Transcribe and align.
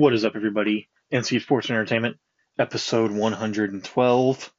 What 0.00 0.14
is 0.14 0.24
up, 0.24 0.34
everybody? 0.34 0.88
NC 1.12 1.42
Sports 1.42 1.68
Entertainment, 1.68 2.16
episode 2.58 3.10
112. 3.10 4.52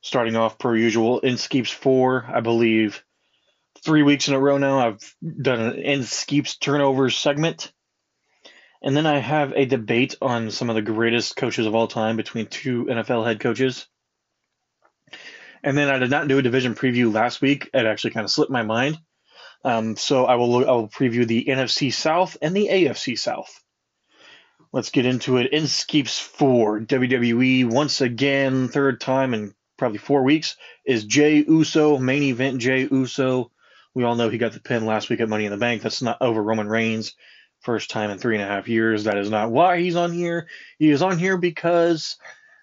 Starting 0.00 0.34
off 0.34 0.58
per 0.58 0.74
usual, 0.74 1.20
Inskeeps 1.20 1.72
4, 1.72 2.32
I 2.34 2.40
believe 2.40 3.04
three 3.84 4.02
weeks 4.02 4.26
in 4.26 4.34
a 4.34 4.40
row 4.40 4.58
now. 4.58 4.80
I've 4.80 5.14
done 5.22 5.60
an 5.60 5.76
Inskeeps 5.76 6.58
turnover 6.58 7.10
segment. 7.10 7.72
And 8.82 8.96
then 8.96 9.06
I 9.06 9.18
have 9.18 9.52
a 9.52 9.66
debate 9.66 10.16
on 10.20 10.50
some 10.50 10.68
of 10.68 10.74
the 10.74 10.82
greatest 10.82 11.36
coaches 11.36 11.66
of 11.66 11.76
all 11.76 11.86
time 11.86 12.16
between 12.16 12.46
two 12.48 12.86
NFL 12.86 13.24
head 13.24 13.38
coaches. 13.38 13.86
And 15.62 15.78
then 15.78 15.88
I 15.88 16.00
did 16.00 16.10
not 16.10 16.26
do 16.26 16.38
a 16.38 16.42
division 16.42 16.74
preview 16.74 17.14
last 17.14 17.40
week. 17.40 17.70
It 17.72 17.86
actually 17.86 18.10
kind 18.10 18.24
of 18.24 18.32
slipped 18.32 18.50
my 18.50 18.64
mind. 18.64 18.98
Um, 19.62 19.94
so 19.94 20.24
I 20.24 20.34
will 20.34 20.68
I 20.68 20.72
will 20.72 20.88
preview 20.88 21.24
the 21.24 21.44
NFC 21.44 21.92
South 21.92 22.36
and 22.42 22.52
the 22.56 22.66
AFC 22.66 23.16
South. 23.16 23.60
Let's 24.74 24.90
get 24.90 25.06
into 25.06 25.36
it. 25.36 25.52
Inskeeps 25.52 26.20
4, 26.20 26.80
WWE 26.80 27.70
once 27.70 28.00
again, 28.00 28.66
third 28.66 29.00
time 29.00 29.32
in 29.32 29.54
probably 29.76 29.98
four 29.98 30.24
weeks, 30.24 30.56
is 30.84 31.04
Jey 31.04 31.44
Uso, 31.46 31.96
main 31.96 32.24
event 32.24 32.58
Jey 32.58 32.88
Uso. 32.90 33.52
We 33.94 34.02
all 34.02 34.16
know 34.16 34.30
he 34.30 34.36
got 34.36 34.50
the 34.50 34.58
pin 34.58 34.84
last 34.84 35.08
week 35.08 35.20
at 35.20 35.28
Money 35.28 35.44
in 35.44 35.52
the 35.52 35.58
Bank. 35.58 35.82
That's 35.82 36.02
not 36.02 36.20
over 36.20 36.42
Roman 36.42 36.68
Reigns. 36.68 37.14
First 37.60 37.88
time 37.88 38.10
in 38.10 38.18
three 38.18 38.34
and 38.34 38.42
a 38.42 38.48
half 38.48 38.66
years. 38.66 39.04
That 39.04 39.16
is 39.16 39.30
not 39.30 39.52
why 39.52 39.78
he's 39.78 39.94
on 39.94 40.10
here. 40.10 40.48
He 40.76 40.90
is 40.90 41.02
on 41.02 41.20
here 41.20 41.36
because 41.36 42.16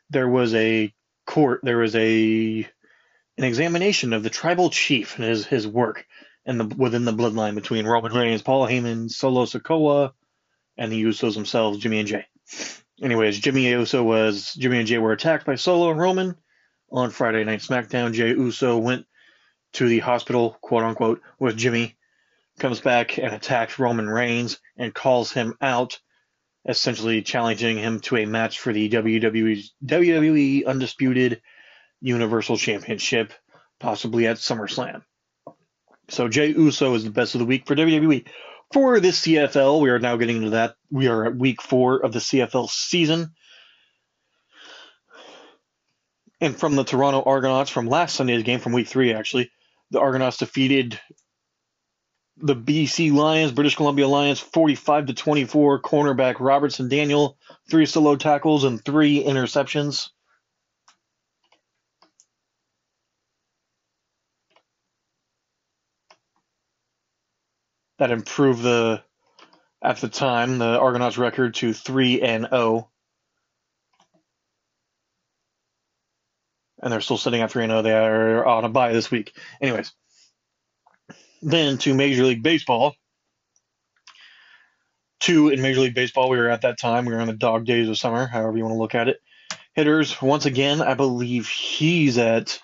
there 0.09 0.27
was 0.27 0.53
a 0.53 0.93
court, 1.25 1.61
there 1.63 1.77
was 1.77 1.95
a 1.95 2.67
an 3.37 3.43
examination 3.45 4.11
of 4.11 4.23
the 4.23 4.29
tribal 4.29 4.69
chief 4.69 5.15
and 5.15 5.23
his 5.23 5.45
his 5.45 5.65
work 5.65 6.05
and 6.45 6.59
the 6.59 6.75
within 6.75 7.05
the 7.05 7.13
bloodline 7.13 7.55
between 7.55 7.87
Roman 7.87 8.11
Reigns, 8.11 8.41
Paul 8.41 8.67
Heyman, 8.67 9.09
Solo 9.09 9.45
Sikoa, 9.45 10.11
and 10.81 10.91
the 10.91 11.03
Usos 11.03 11.35
themselves, 11.35 11.77
Jimmy 11.77 11.99
and 11.99 12.07
Jey. 12.07 12.25
Anyways, 13.03 13.37
Jimmy 13.37 13.69
Uso 13.69 14.01
was 14.01 14.55
Jimmy 14.55 14.79
and 14.79 14.87
Jey 14.87 14.97
were 14.97 15.11
attacked 15.11 15.45
by 15.45 15.53
Solo 15.53 15.91
and 15.91 15.99
Roman 15.99 16.35
on 16.91 17.11
Friday 17.11 17.43
Night 17.43 17.59
SmackDown. 17.59 18.13
Jey 18.13 18.29
Uso 18.29 18.79
went 18.79 19.05
to 19.73 19.87
the 19.87 19.99
hospital, 19.99 20.57
quote 20.59 20.83
unquote, 20.83 21.21
with 21.37 21.55
Jimmy, 21.55 21.97
comes 22.57 22.81
back 22.81 23.19
and 23.19 23.31
attacks 23.31 23.77
Roman 23.77 24.09
Reigns 24.09 24.59
and 24.75 24.91
calls 24.91 25.31
him 25.31 25.55
out, 25.61 25.99
essentially 26.67 27.21
challenging 27.21 27.77
him 27.77 27.99
to 27.99 28.17
a 28.17 28.25
match 28.25 28.59
for 28.59 28.73
the 28.73 28.89
WWE 28.89 29.63
WWE 29.85 30.65
Undisputed 30.65 31.43
Universal 32.01 32.57
Championship, 32.57 33.33
possibly 33.79 34.25
at 34.25 34.37
SummerSlam. 34.37 35.03
So 36.09 36.27
Jey 36.27 36.47
Uso 36.47 36.95
is 36.95 37.03
the 37.03 37.11
best 37.11 37.35
of 37.35 37.39
the 37.39 37.45
week 37.45 37.67
for 37.67 37.75
WWE. 37.75 38.25
For 38.73 38.99
this 38.99 39.21
CFL, 39.21 39.81
we 39.81 39.89
are 39.89 39.99
now 39.99 40.15
getting 40.15 40.37
into 40.37 40.51
that. 40.51 40.75
We 40.89 41.07
are 41.07 41.25
at 41.25 41.35
week 41.35 41.61
four 41.61 41.97
of 41.97 42.13
the 42.13 42.19
CFL 42.19 42.69
season. 42.69 43.31
And 46.39 46.55
from 46.57 46.75
the 46.75 46.83
Toronto 46.83 47.21
Argonauts 47.21 47.69
from 47.69 47.87
last 47.87 48.15
Sunday's 48.15 48.43
game, 48.43 48.59
from 48.59 48.71
week 48.71 48.87
three 48.87 49.13
actually, 49.13 49.51
the 49.91 49.99
Argonauts 49.99 50.37
defeated 50.37 50.99
the 52.37 52.55
BC 52.55 53.13
Lions, 53.13 53.51
British 53.51 53.75
Columbia 53.75 54.07
Lions, 54.07 54.39
45 54.39 55.07
to 55.07 55.13
24. 55.13 55.81
Cornerback 55.81 56.37
Robertson 56.39 56.87
Daniel, 56.87 57.37
three 57.69 57.85
solo 57.85 58.15
tackles 58.15 58.63
and 58.63 58.83
three 58.83 59.23
interceptions. 59.23 60.09
That 68.01 68.09
improved 68.09 68.63
the 68.63 69.03
at 69.79 69.97
the 69.97 70.09
time 70.09 70.57
the 70.57 70.79
Argonauts 70.79 71.19
record 71.19 71.53
to 71.53 71.71
three 71.71 72.19
and 72.19 72.47
zero, 72.49 72.51
oh. 72.51 72.89
and 76.81 76.91
they're 76.91 76.99
still 76.99 77.19
sitting 77.19 77.43
at 77.43 77.51
three 77.51 77.63
and 77.63 77.69
zero. 77.69 77.79
Oh. 77.79 77.83
They 77.83 77.93
are 77.93 78.43
on 78.43 78.65
a 78.65 78.69
bye 78.69 78.91
this 78.91 79.11
week. 79.11 79.33
Anyways, 79.61 79.93
then 81.43 81.77
to 81.77 81.93
Major 81.93 82.23
League 82.23 82.41
Baseball. 82.41 82.95
Two 85.19 85.49
in 85.49 85.61
Major 85.61 85.81
League 85.81 85.93
Baseball, 85.93 86.31
we 86.31 86.37
were 86.37 86.49
at 86.49 86.61
that 86.61 86.79
time. 86.79 87.05
We 87.05 87.13
were 87.13 87.19
in 87.19 87.27
the 87.27 87.33
dog 87.33 87.65
days 87.65 87.87
of 87.87 87.99
summer, 87.99 88.25
however 88.25 88.57
you 88.57 88.63
want 88.63 88.73
to 88.73 88.79
look 88.79 88.95
at 88.95 89.09
it. 89.09 89.21
Hitters, 89.75 90.19
once 90.19 90.47
again, 90.47 90.81
I 90.81 90.95
believe 90.95 91.47
he's 91.47 92.17
at 92.17 92.59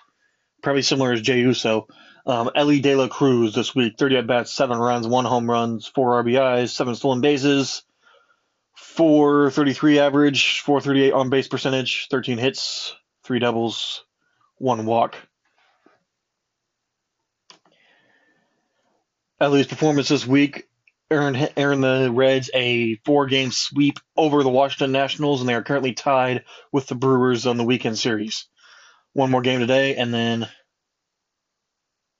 probably 0.64 0.82
similar 0.82 1.12
as 1.12 1.20
Jey 1.20 1.38
Uso, 1.38 1.86
um, 2.28 2.50
Elly 2.54 2.80
De 2.80 2.94
La 2.94 3.08
Cruz 3.08 3.54
this 3.54 3.74
week, 3.74 3.94
30 3.98 4.18
at 4.18 4.26
bats, 4.26 4.52
seven 4.52 4.78
runs, 4.78 5.06
one 5.06 5.24
home 5.24 5.50
runs, 5.50 5.86
four 5.86 6.22
RBIs, 6.22 6.68
seven 6.68 6.94
stolen 6.94 7.22
bases, 7.22 7.82
433 8.76 9.98
average, 9.98 10.60
438 10.60 11.12
on 11.12 11.30
base 11.30 11.48
percentage, 11.48 12.08
13 12.10 12.36
hits, 12.36 12.94
three 13.24 13.38
doubles, 13.38 14.04
one 14.58 14.84
walk. 14.84 15.16
Elly's 19.40 19.66
performance 19.66 20.08
this 20.08 20.26
week 20.26 20.68
earned, 21.10 21.52
earned 21.56 21.82
the 21.82 22.10
Reds 22.12 22.50
a 22.52 22.96
four 23.06 23.26
game 23.26 23.52
sweep 23.52 24.00
over 24.16 24.42
the 24.42 24.50
Washington 24.50 24.92
Nationals, 24.92 25.40
and 25.40 25.48
they 25.48 25.54
are 25.54 25.62
currently 25.62 25.94
tied 25.94 26.44
with 26.72 26.88
the 26.88 26.94
Brewers 26.94 27.46
on 27.46 27.56
the 27.56 27.64
weekend 27.64 27.98
series. 27.98 28.46
One 29.14 29.30
more 29.30 29.40
game 29.40 29.60
today, 29.60 29.96
and 29.96 30.12
then 30.12 30.48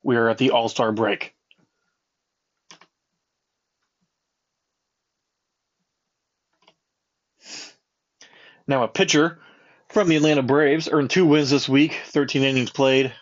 we 0.09 0.17
are 0.17 0.31
at 0.31 0.39
the 0.39 0.53
All 0.53 0.71
Star 0.71 0.91
break. 0.91 1.35
Now, 8.67 8.85
a 8.85 8.89
pitcher 8.89 9.39
from 9.91 10.09
the 10.09 10.17
Atlanta 10.17 10.43
Braves 10.43 10.89
earned 10.91 11.11
two 11.11 11.27
wins 11.27 11.51
this 11.51 11.69
week, 11.69 12.01
13 12.07 12.43
innings 12.43 12.71
played. 12.71 13.13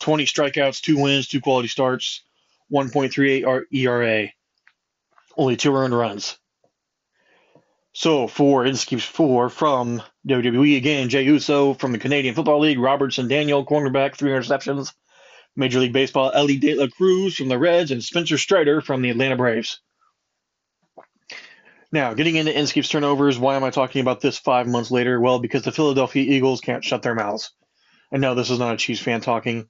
Twenty 0.00 0.24
strikeouts, 0.24 0.80
two 0.80 1.00
wins, 1.00 1.28
two 1.28 1.40
quality 1.40 1.68
starts, 1.68 2.24
1.38 2.72 3.62
ERA, 3.72 4.28
only 5.36 5.56
two 5.56 5.72
earned 5.72 5.96
runs. 5.96 6.36
So 7.92 8.28
for 8.28 8.64
Inskeeps 8.64 9.02
4 9.02 9.48
from 9.50 10.02
WWE 10.26 10.76
again, 10.76 11.08
Jey 11.08 11.24
Uso 11.24 11.74
from 11.74 11.92
the 11.92 11.98
Canadian 11.98 12.34
Football 12.34 12.60
League, 12.60 12.78
Robertson 12.78 13.28
Daniel, 13.28 13.66
cornerback, 13.66 14.16
three 14.16 14.30
interceptions. 14.30 14.92
Major 15.56 15.80
League 15.80 15.92
Baseball, 15.92 16.30
Elly 16.32 16.58
De 16.58 16.74
La 16.74 16.86
Cruz 16.86 17.36
from 17.36 17.48
the 17.48 17.58
Reds, 17.58 17.90
and 17.90 18.02
Spencer 18.02 18.38
Strider 18.38 18.80
from 18.80 19.02
the 19.02 19.10
Atlanta 19.10 19.36
Braves. 19.36 19.80
Now, 21.92 22.14
getting 22.14 22.36
into 22.36 22.52
Inskeeps 22.52 22.88
turnovers, 22.88 23.38
why 23.38 23.56
am 23.56 23.64
I 23.64 23.70
talking 23.70 24.00
about 24.00 24.20
this 24.20 24.38
five 24.38 24.68
months 24.68 24.92
later? 24.92 25.20
Well, 25.20 25.40
because 25.40 25.62
the 25.62 25.72
Philadelphia 25.72 26.22
Eagles 26.22 26.60
can't 26.60 26.84
shut 26.84 27.02
their 27.02 27.16
mouths. 27.16 27.50
And 28.12 28.22
no, 28.22 28.34
this 28.34 28.50
is 28.50 28.60
not 28.60 28.74
a 28.74 28.76
Chiefs 28.76 29.00
fan 29.00 29.20
talking. 29.20 29.68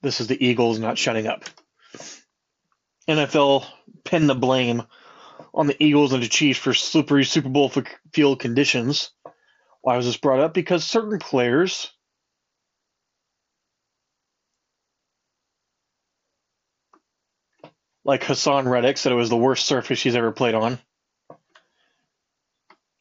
This 0.00 0.20
is 0.20 0.28
the 0.28 0.44
Eagles 0.44 0.78
not 0.78 0.96
shutting 0.96 1.26
up. 1.26 1.44
NFL 3.06 3.66
pin 4.04 4.26
the 4.26 4.34
blame 4.34 4.84
on 5.54 5.66
the 5.66 5.82
Eagles 5.82 6.12
and 6.12 6.22
the 6.22 6.28
Chiefs 6.28 6.58
for 6.58 6.74
slippery 6.74 7.24
Super 7.24 7.48
Bowl 7.48 7.72
field 8.12 8.40
conditions. 8.40 9.10
Why 9.82 9.96
was 9.96 10.06
this 10.06 10.16
brought 10.16 10.40
up? 10.40 10.54
Because 10.54 10.84
certain 10.84 11.18
players 11.18 11.90
like 18.04 18.24
Haason 18.24 18.68
Reddick 18.68 18.96
said 18.96 19.12
it 19.12 19.16
was 19.16 19.28
the 19.28 19.36
worst 19.36 19.66
surface 19.66 20.02
he's 20.02 20.16
ever 20.16 20.32
played 20.32 20.54
on. 20.54 20.78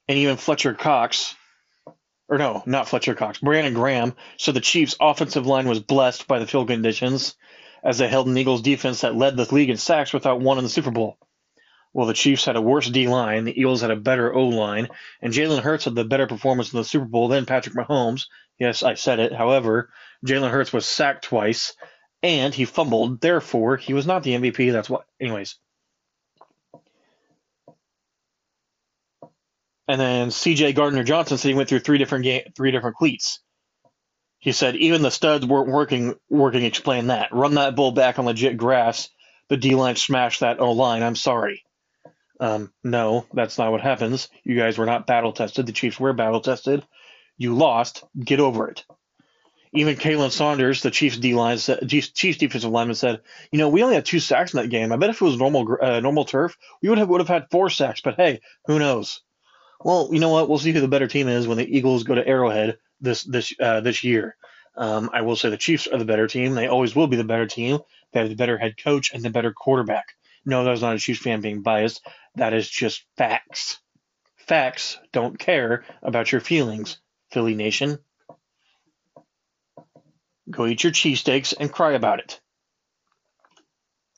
And 0.09 0.17
even 0.17 0.38
Fletcher 0.38 0.73
Cox, 0.73 1.33
or 2.29 2.38
no, 2.38 2.61
not 2.65 2.89
Fletcher 2.89 3.15
Cox, 3.15 3.39
Brandon 3.39 3.73
Graham 3.73 4.15
said 4.38 4.53
the 4.53 4.61
Chiefs' 4.61 4.97
offensive 5.00 5.47
line 5.47 5.67
was 5.67 5.79
blessed 5.79 6.27
by 6.27 6.39
the 6.39 6.47
field 6.47 6.67
conditions 6.67 7.35
as 7.83 7.97
they 7.97 8.07
held 8.07 8.27
an 8.27 8.38
Eagles 8.38 8.61
defense 8.61 9.01
that 9.01 9.15
led 9.15 9.38
the 9.38 9.53
league 9.53 9.69
in 9.69 9.77
sacks 9.77 10.11
without 10.13 10.41
one 10.41 10.57
in 10.57 10.63
the 10.63 10.69
Super 10.69 10.91
Bowl. 10.91 11.17
Well, 11.97 12.05
the 12.05 12.13
Chiefs 12.13 12.45
had 12.45 12.55
a 12.55 12.61
worse 12.61 12.88
D 12.88 13.07
line, 13.07 13.45
the 13.45 13.59
Eagles 13.59 13.81
had 13.81 13.89
a 13.89 13.95
better 13.95 14.31
O 14.31 14.49
line, 14.49 14.88
and 15.19 15.33
Jalen 15.33 15.63
Hurts 15.63 15.85
had 15.85 15.95
the 15.95 16.05
better 16.05 16.27
performance 16.27 16.71
in 16.71 16.77
the 16.77 16.85
Super 16.85 17.05
Bowl 17.07 17.27
than 17.27 17.47
Patrick 17.47 17.73
Mahomes. 17.73 18.27
Yes, 18.59 18.83
I 18.83 18.94
said 18.94 19.17
it. 19.19 19.33
However, 19.33 19.89
Jalen 20.23 20.51
Hurts 20.51 20.71
was 20.71 20.88
sacked 20.88 21.23
twice, 21.23 21.73
and 22.21 22.53
he 22.53 22.65
fumbled. 22.65 23.19
Therefore, 23.19 23.77
he 23.77 23.95
was 23.95 24.05
not 24.05 24.21
the 24.21 24.35
MVP. 24.35 24.71
That's 24.71 24.91
what. 24.91 25.05
Anyways. 25.19 25.55
And 29.88 29.99
then 29.99 30.29
C.J. 30.29 30.73
Gardner 30.73 31.03
Johnson 31.03 31.39
said 31.39 31.49
he 31.49 31.55
went 31.55 31.67
through 31.67 31.79
three 31.79 31.97
different 31.97 32.55
three 32.55 32.69
different 32.69 32.97
cleats. 32.97 33.39
He 34.38 34.51
said 34.51 34.75
even 34.75 35.01
the 35.01 35.09
studs 35.09 35.47
weren't 35.47 35.71
working. 35.71 36.13
Working. 36.29 36.63
Explain 36.63 37.07
that. 37.07 37.33
Run 37.33 37.55
that 37.55 37.75
bull 37.75 37.91
back 37.91 38.19
on 38.19 38.25
legit 38.25 38.55
grass. 38.55 39.09
The 39.49 39.57
D 39.57 39.73
line 39.73 39.95
smashed 39.95 40.41
that 40.41 40.59
O 40.59 40.73
line. 40.73 41.01
I'm 41.01 41.15
sorry. 41.15 41.63
Um, 42.39 42.71
no, 42.83 43.25
that's 43.33 43.57
not 43.57 43.71
what 43.71 43.81
happens. 43.81 44.29
You 44.43 44.55
guys 44.55 44.77
were 44.77 44.85
not 44.85 45.07
battle 45.07 45.33
tested. 45.33 45.65
The 45.65 45.71
Chiefs 45.71 45.99
were 45.99 46.13
battle 46.13 46.41
tested. 46.41 46.85
You 47.37 47.55
lost. 47.55 48.03
Get 48.19 48.39
over 48.39 48.69
it. 48.69 48.85
Even 49.73 49.95
Khalen 49.95 50.31
Saunders, 50.31 50.81
the 50.81 50.91
Chiefs 50.91 51.17
D 51.17 51.33
line, 51.33 51.57
Chiefs 51.57 52.37
defensive 52.37 52.71
lineman, 52.71 52.95
said, 52.95 53.21
"You 53.51 53.59
know, 53.59 53.69
we 53.69 53.83
only 53.83 53.95
had 53.95 54.05
two 54.05 54.19
sacks 54.19 54.53
in 54.53 54.61
that 54.61 54.69
game. 54.69 54.91
I 54.91 54.95
bet 54.97 55.09
if 55.09 55.21
it 55.21 55.25
was 55.25 55.37
normal 55.37 55.77
uh, 55.81 55.99
normal 55.99 56.25
turf, 56.25 56.57
we 56.81 56.89
would 56.89 56.97
have 56.97 57.09
would 57.09 57.21
have 57.21 57.27
had 57.27 57.47
four 57.51 57.69
sacks. 57.69 58.01
But 58.01 58.15
hey, 58.15 58.39
who 58.65 58.79
knows? 58.79 59.21
Well, 59.81 60.09
you 60.11 60.19
know 60.19 60.29
what? 60.29 60.47
We'll 60.47 60.57
see 60.57 60.71
who 60.71 60.81
the 60.81 60.87
better 60.87 61.07
team 61.07 61.27
is 61.27 61.47
when 61.47 61.57
the 61.57 61.77
Eagles 61.77 62.03
go 62.03 62.15
to 62.15 62.27
Arrowhead 62.27 62.77
this 63.01 63.23
this 63.23 63.53
uh, 63.59 63.81
this 63.81 64.03
year. 64.03 64.35
Um, 64.75 65.09
I 65.11 65.21
will 65.21 65.35
say 65.35 65.49
the 65.49 65.57
Chiefs 65.57 65.87
are 65.87 65.97
the 65.97 66.05
better 66.05 66.27
team. 66.27 66.53
They 66.53 66.67
always 66.67 66.95
will 66.95 67.07
be 67.07 67.17
the 67.17 67.23
better 67.23 67.47
team. 67.47 67.79
They 68.13 68.19
have 68.21 68.29
the 68.29 68.35
better 68.35 68.57
head 68.57 68.75
coach 68.81 69.11
and 69.13 69.23
the 69.23 69.29
better 69.29 69.51
quarterback. 69.51 70.05
No, 70.45 70.63
that's 70.63 70.81
not 70.81 70.95
a 70.95 70.99
Chiefs 70.99 71.21
fan 71.21 71.41
being 71.41 71.61
biased. 71.61 72.05
That 72.37 72.53
is 72.53 72.69
just 72.69 73.03
facts. 73.17 73.79
Facts 74.35 74.99
don't 75.11 75.39
care 75.39 75.85
about 76.03 76.31
your 76.31 76.39
feelings, 76.39 76.99
Philly 77.31 77.55
Nation. 77.55 77.97
Go 80.49 80.67
eat 80.67 80.83
your 80.83 80.93
cheesesteaks 80.93 81.55
and 81.59 81.71
cry 81.71 81.93
about 81.93 82.19
it. 82.19 82.39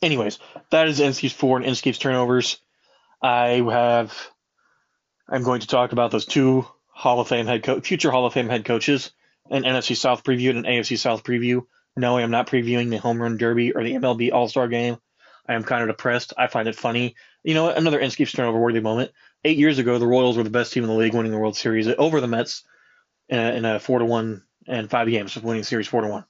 Anyways, 0.01 0.37
that 0.69 0.89
is 0.89 0.99
Inskeep's 0.99 1.33
four 1.33 1.57
and 1.57 1.65
Inskeep's 1.65 1.97
turnovers. 1.97 2.57
I 3.21 3.63
have. 3.69 4.13
I'm 5.29 5.43
going 5.43 5.61
to 5.61 5.67
talk 5.67 5.93
about 5.93 6.11
those 6.11 6.25
two 6.25 6.65
Hall 6.87 7.21
of 7.21 7.29
Fame 7.29 7.47
head 7.47 7.63
co- 7.63 7.79
future 7.79 8.11
Hall 8.11 8.25
of 8.25 8.33
Fame 8.33 8.49
head 8.49 8.65
coaches, 8.65 9.11
an 9.49 9.63
NFC 9.63 9.95
South 9.95 10.25
preview 10.25 10.49
and 10.49 10.65
an 10.65 10.71
AFC 10.71 10.97
South 10.97 11.23
preview. 11.23 11.65
No, 11.95 12.17
I 12.17 12.21
am 12.21 12.31
not 12.31 12.47
previewing 12.47 12.89
the 12.89 12.97
Home 12.97 13.21
Run 13.21 13.37
Derby 13.37 13.71
or 13.71 13.83
the 13.83 13.93
MLB 13.93 14.33
All 14.33 14.49
Star 14.49 14.67
Game. 14.67 14.97
I 15.49 15.55
am 15.55 15.63
kind 15.63 15.81
of 15.81 15.89
depressed. 15.89 16.31
I 16.37 16.45
find 16.45 16.67
it 16.67 16.75
funny. 16.75 17.15
You 17.43 17.55
know, 17.55 17.69
another 17.69 17.99
Inskeep's 17.99 18.31
turnover 18.31 18.59
worthy 18.59 18.81
moment. 18.81 19.11
Eight 19.43 19.57
years 19.57 19.79
ago, 19.79 19.97
the 19.97 20.05
Royals 20.05 20.37
were 20.37 20.43
the 20.43 20.51
best 20.51 20.71
team 20.71 20.83
in 20.83 20.89
the 20.89 20.95
league, 20.95 21.15
winning 21.15 21.31
the 21.31 21.39
World 21.39 21.57
Series 21.57 21.87
over 21.87 22.21
the 22.21 22.27
Mets 22.27 22.63
in 23.29 23.39
a, 23.39 23.51
in 23.53 23.65
a 23.65 23.79
four 23.79 23.97
to 23.97 24.05
one 24.05 24.43
and 24.67 24.91
five 24.91 25.07
games, 25.07 25.35
of 25.35 25.43
winning 25.43 25.63
series 25.63 25.87
four 25.87 26.01
to 26.01 26.07
one. 26.07 26.25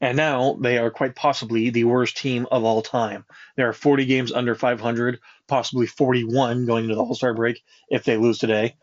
And 0.00 0.16
now 0.16 0.56
they 0.60 0.78
are 0.78 0.92
quite 0.92 1.16
possibly 1.16 1.70
the 1.70 1.82
worst 1.82 2.16
team 2.16 2.46
of 2.52 2.62
all 2.62 2.80
time. 2.80 3.24
They 3.56 3.64
are 3.64 3.72
40 3.72 4.06
games 4.06 4.32
under 4.32 4.54
500, 4.54 5.18
possibly 5.48 5.88
41 5.88 6.66
going 6.66 6.84
into 6.84 6.94
the 6.94 7.02
All 7.02 7.16
Star 7.16 7.34
break 7.34 7.60
if 7.90 8.04
they 8.04 8.16
lose 8.16 8.38
today. 8.38 8.76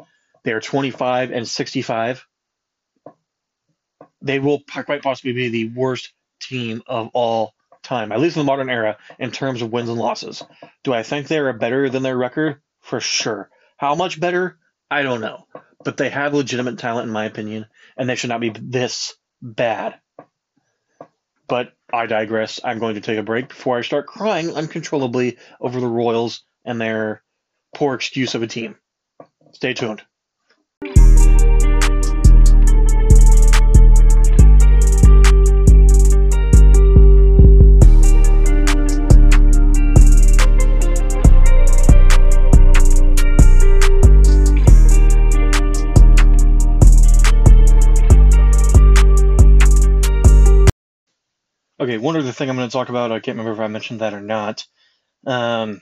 They 0.43 0.51
are 0.51 0.59
25 0.59 1.31
and 1.31 1.47
65. 1.47 2.27
They 4.21 4.39
will 4.39 4.61
quite 4.67 5.01
possibly 5.01 5.31
be 5.31 5.47
the 5.47 5.69
worst 5.69 6.11
team 6.41 6.83
of 6.87 7.09
all 7.13 7.54
time, 7.85 8.11
at 8.11 8.19
least 8.19 8.35
in 8.35 8.41
the 8.41 8.45
modern 8.45 8.69
era, 8.69 8.97
in 9.19 9.31
terms 9.31 9.61
of 9.61 9.71
wins 9.71 9.89
and 9.89 9.97
losses. 9.97 10.43
Do 10.83 10.93
I 10.93 11.03
think 11.03 11.27
they 11.27 11.39
are 11.39 11.53
better 11.53 11.89
than 11.89 12.03
their 12.03 12.17
record? 12.17 12.61
For 12.81 12.99
sure. 12.99 13.49
How 13.77 13.95
much 13.95 14.19
better? 14.19 14.57
I 14.91 15.01
don't 15.01 15.21
know. 15.21 15.47
But 15.83 15.97
they 15.97 16.09
have 16.09 16.33
legitimate 16.33 16.79
talent, 16.79 17.07
in 17.07 17.13
my 17.13 17.25
opinion, 17.25 17.67
and 17.97 18.09
they 18.09 18.15
should 18.15 18.29
not 18.29 18.41
be 18.41 18.49
this 18.49 19.15
bad. 19.41 19.95
But 21.47 21.73
I 21.93 22.07
digress. 22.07 22.59
I'm 22.63 22.79
going 22.79 22.95
to 22.95 23.01
take 23.01 23.19
a 23.19 23.23
break 23.23 23.49
before 23.49 23.77
I 23.77 23.81
start 23.81 24.07
crying 24.07 24.53
uncontrollably 24.53 25.37
over 25.61 25.79
the 25.79 25.87
Royals 25.87 26.43
and 26.63 26.81
their 26.81 27.23
poor 27.75 27.93
excuse 27.93 28.35
of 28.35 28.41
a 28.41 28.47
team. 28.47 28.75
Stay 29.53 29.73
tuned. 29.73 30.01
Okay, 51.95 52.03
one 52.03 52.17
other 52.17 52.33
thing 52.33 52.49
I'm 52.49 52.57
going 52.57 52.67
to 52.67 52.73
talk 52.73 52.89
about, 52.89 53.13
I 53.13 53.21
can't 53.21 53.37
remember 53.37 53.53
if 53.53 53.65
I 53.65 53.71
mentioned 53.71 54.01
that 54.01 54.13
or 54.13 54.19
not. 54.19 54.65
Um, 55.25 55.79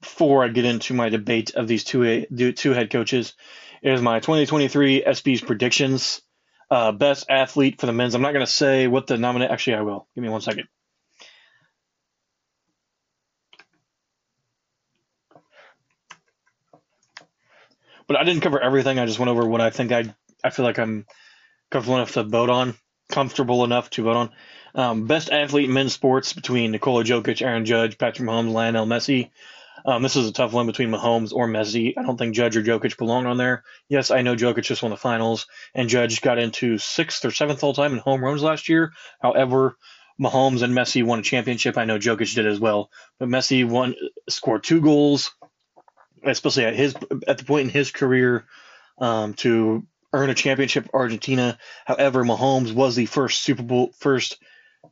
before 0.00 0.44
I 0.44 0.48
get 0.48 0.64
into 0.64 0.94
my 0.94 1.10
debate 1.10 1.54
of 1.54 1.68
these 1.68 1.84
two 1.84 2.26
two 2.52 2.72
head 2.72 2.90
coaches, 2.90 3.34
is 3.82 4.02
my 4.02 4.18
2023 4.18 5.04
ESPY's 5.06 5.42
predictions. 5.42 6.22
Uh, 6.68 6.90
best 6.90 7.26
athlete 7.30 7.78
for 7.80 7.86
the 7.86 7.92
men's. 7.92 8.16
I'm 8.16 8.22
not 8.22 8.32
going 8.32 8.44
to 8.44 8.50
say 8.50 8.88
what 8.88 9.06
the 9.06 9.16
nominee. 9.16 9.46
Actually, 9.46 9.76
I 9.76 9.82
will. 9.82 10.08
Give 10.16 10.24
me 10.24 10.28
one 10.28 10.40
second. 10.40 10.66
But 18.08 18.16
I 18.16 18.24
didn't 18.24 18.42
cover 18.42 18.60
everything. 18.60 18.98
I 18.98 19.06
just 19.06 19.20
went 19.20 19.30
over 19.30 19.46
what 19.46 19.60
I 19.60 19.70
think 19.70 19.92
I 19.92 20.12
I 20.42 20.50
feel 20.50 20.64
like 20.64 20.80
I'm 20.80 21.06
comfortable 21.70 21.96
enough 21.96 22.14
to 22.14 22.24
vote 22.24 22.50
on, 22.50 22.74
comfortable 23.08 23.62
enough 23.62 23.88
to 23.90 24.02
vote 24.02 24.16
on. 24.16 24.30
Um, 24.76 25.06
best 25.06 25.30
athlete 25.30 25.64
in 25.64 25.72
men's 25.72 25.94
sports 25.94 26.34
between 26.34 26.70
Nikola 26.70 27.02
Jokic, 27.02 27.40
Aaron 27.40 27.64
Judge, 27.64 27.96
Patrick 27.96 28.28
Mahomes, 28.28 28.52
Lionel 28.52 28.84
Messi. 28.84 29.30
Um, 29.86 30.02
this 30.02 30.16
is 30.16 30.28
a 30.28 30.32
tough 30.32 30.52
one 30.52 30.66
between 30.66 30.90
Mahomes 30.90 31.32
or 31.32 31.48
Messi. 31.48 31.94
I 31.96 32.02
don't 32.02 32.18
think 32.18 32.34
Judge 32.34 32.58
or 32.58 32.62
Jokic 32.62 32.98
belong 32.98 33.24
on 33.24 33.38
there. 33.38 33.64
Yes, 33.88 34.10
I 34.10 34.20
know 34.20 34.36
Jokic 34.36 34.64
just 34.64 34.82
won 34.82 34.90
the 34.90 34.98
finals, 34.98 35.46
and 35.74 35.88
Judge 35.88 36.20
got 36.20 36.38
into 36.38 36.76
sixth 36.76 37.24
or 37.24 37.30
seventh 37.30 37.64
all 37.64 37.72
time 37.72 37.94
in 37.94 37.98
home 38.00 38.22
runs 38.22 38.42
last 38.42 38.68
year. 38.68 38.92
However, 39.18 39.78
Mahomes 40.20 40.62
and 40.62 40.74
Messi 40.74 41.02
won 41.02 41.20
a 41.20 41.22
championship. 41.22 41.78
I 41.78 41.86
know 41.86 41.98
Jokic 41.98 42.34
did 42.34 42.46
as 42.46 42.60
well, 42.60 42.90
but 43.18 43.30
Messi 43.30 43.66
won, 43.66 43.94
scored 44.28 44.62
two 44.62 44.82
goals, 44.82 45.30
especially 46.22 46.66
at 46.66 46.76
his 46.76 46.94
at 47.26 47.38
the 47.38 47.44
point 47.44 47.68
in 47.68 47.70
his 47.70 47.92
career 47.92 48.44
um, 48.98 49.32
to 49.34 49.86
earn 50.12 50.28
a 50.28 50.34
championship 50.34 50.90
Argentina. 50.92 51.58
However, 51.86 52.24
Mahomes 52.24 52.74
was 52.74 52.94
the 52.94 53.06
first 53.06 53.42
Super 53.42 53.62
Bowl 53.62 53.92
first 53.98 54.38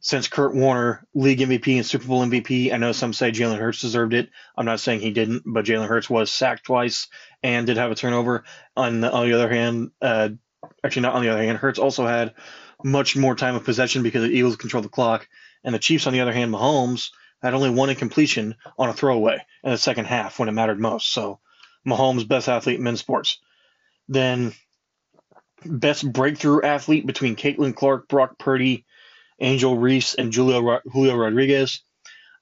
since 0.01 0.29
Kurt 0.29 0.55
Warner, 0.55 1.07
league 1.15 1.41
MVP 1.41 1.77
and 1.77 1.87
Super 1.87 2.07
Bowl 2.07 2.25
MVP. 2.25 2.73
I 2.73 2.77
know 2.77 2.93
some 2.93 3.13
say 3.13 3.31
Jalen 3.31 3.59
Hurts 3.59 3.81
deserved 3.81 4.15
it. 4.15 4.31
I'm 4.57 4.67
not 4.67 4.81
saying 4.81 5.01
he 5.01 5.11
didn't, 5.11 5.43
but 5.47 5.65
Jalen 5.65 5.89
Hurts 5.89 6.11
was 6.11 6.33
sacked 6.33 6.65
twice 6.65 7.09
and 7.43 7.67
did 7.67 7.77
have 7.77 7.91
a 7.91 7.95
turnover. 7.95 8.45
On 8.77 9.01
the, 9.01 9.11
on 9.11 9.29
the 9.29 9.35
other 9.35 9.49
hand, 9.49 9.91
uh, 10.03 10.31
actually 10.83 11.03
not 11.03 11.15
on 11.15 11.23
the 11.23 11.31
other 11.31 11.43
hand, 11.43 11.59
Hurts 11.59 11.79
also 11.79 12.07
had 12.07 12.35
much 12.83 13.17
more 13.17 13.35
time 13.35 13.55
of 13.55 13.65
possession 13.65 14.03
because 14.03 14.23
the 14.23 14.37
Eagles 14.37 14.57
controlled 14.57 14.85
the 14.85 14.91
clock, 14.91 15.29
and 15.65 15.75
the 15.75 15.79
Chiefs, 15.79 16.07
on 16.07 16.13
the 16.13 16.21
other 16.21 16.33
hand, 16.33 16.53
Mahomes 16.53 17.11
had 17.43 17.55
only 17.55 17.71
one 17.71 17.91
incompletion 17.91 18.55
on 18.79 18.89
a 18.89 18.95
throwaway 18.95 19.39
in 19.63 19.71
the 19.71 19.79
second 19.79 20.07
half 20.07 20.39
when 20.39 20.49
it 20.49 20.53
mattered 20.53 20.81
most. 20.81 21.13
So 21.13 21.41
Mahomes, 21.87 22.27
best 22.27 22.49
athlete 22.49 22.79
in 22.79 22.83
men's 22.83 23.01
sports. 23.01 23.39
Then 24.09 24.53
best 25.65 26.11
breakthrough 26.11 26.63
athlete 26.63 27.07
between 27.07 27.37
Caitlin 27.37 27.75
Clark, 27.75 28.09
Brock 28.09 28.39
Purdy, 28.39 28.85
Angel 29.41 29.77
Reese, 29.77 30.15
and 30.15 30.33
Julio, 30.33 30.81
Julio 30.87 31.17
Rodriguez. 31.17 31.83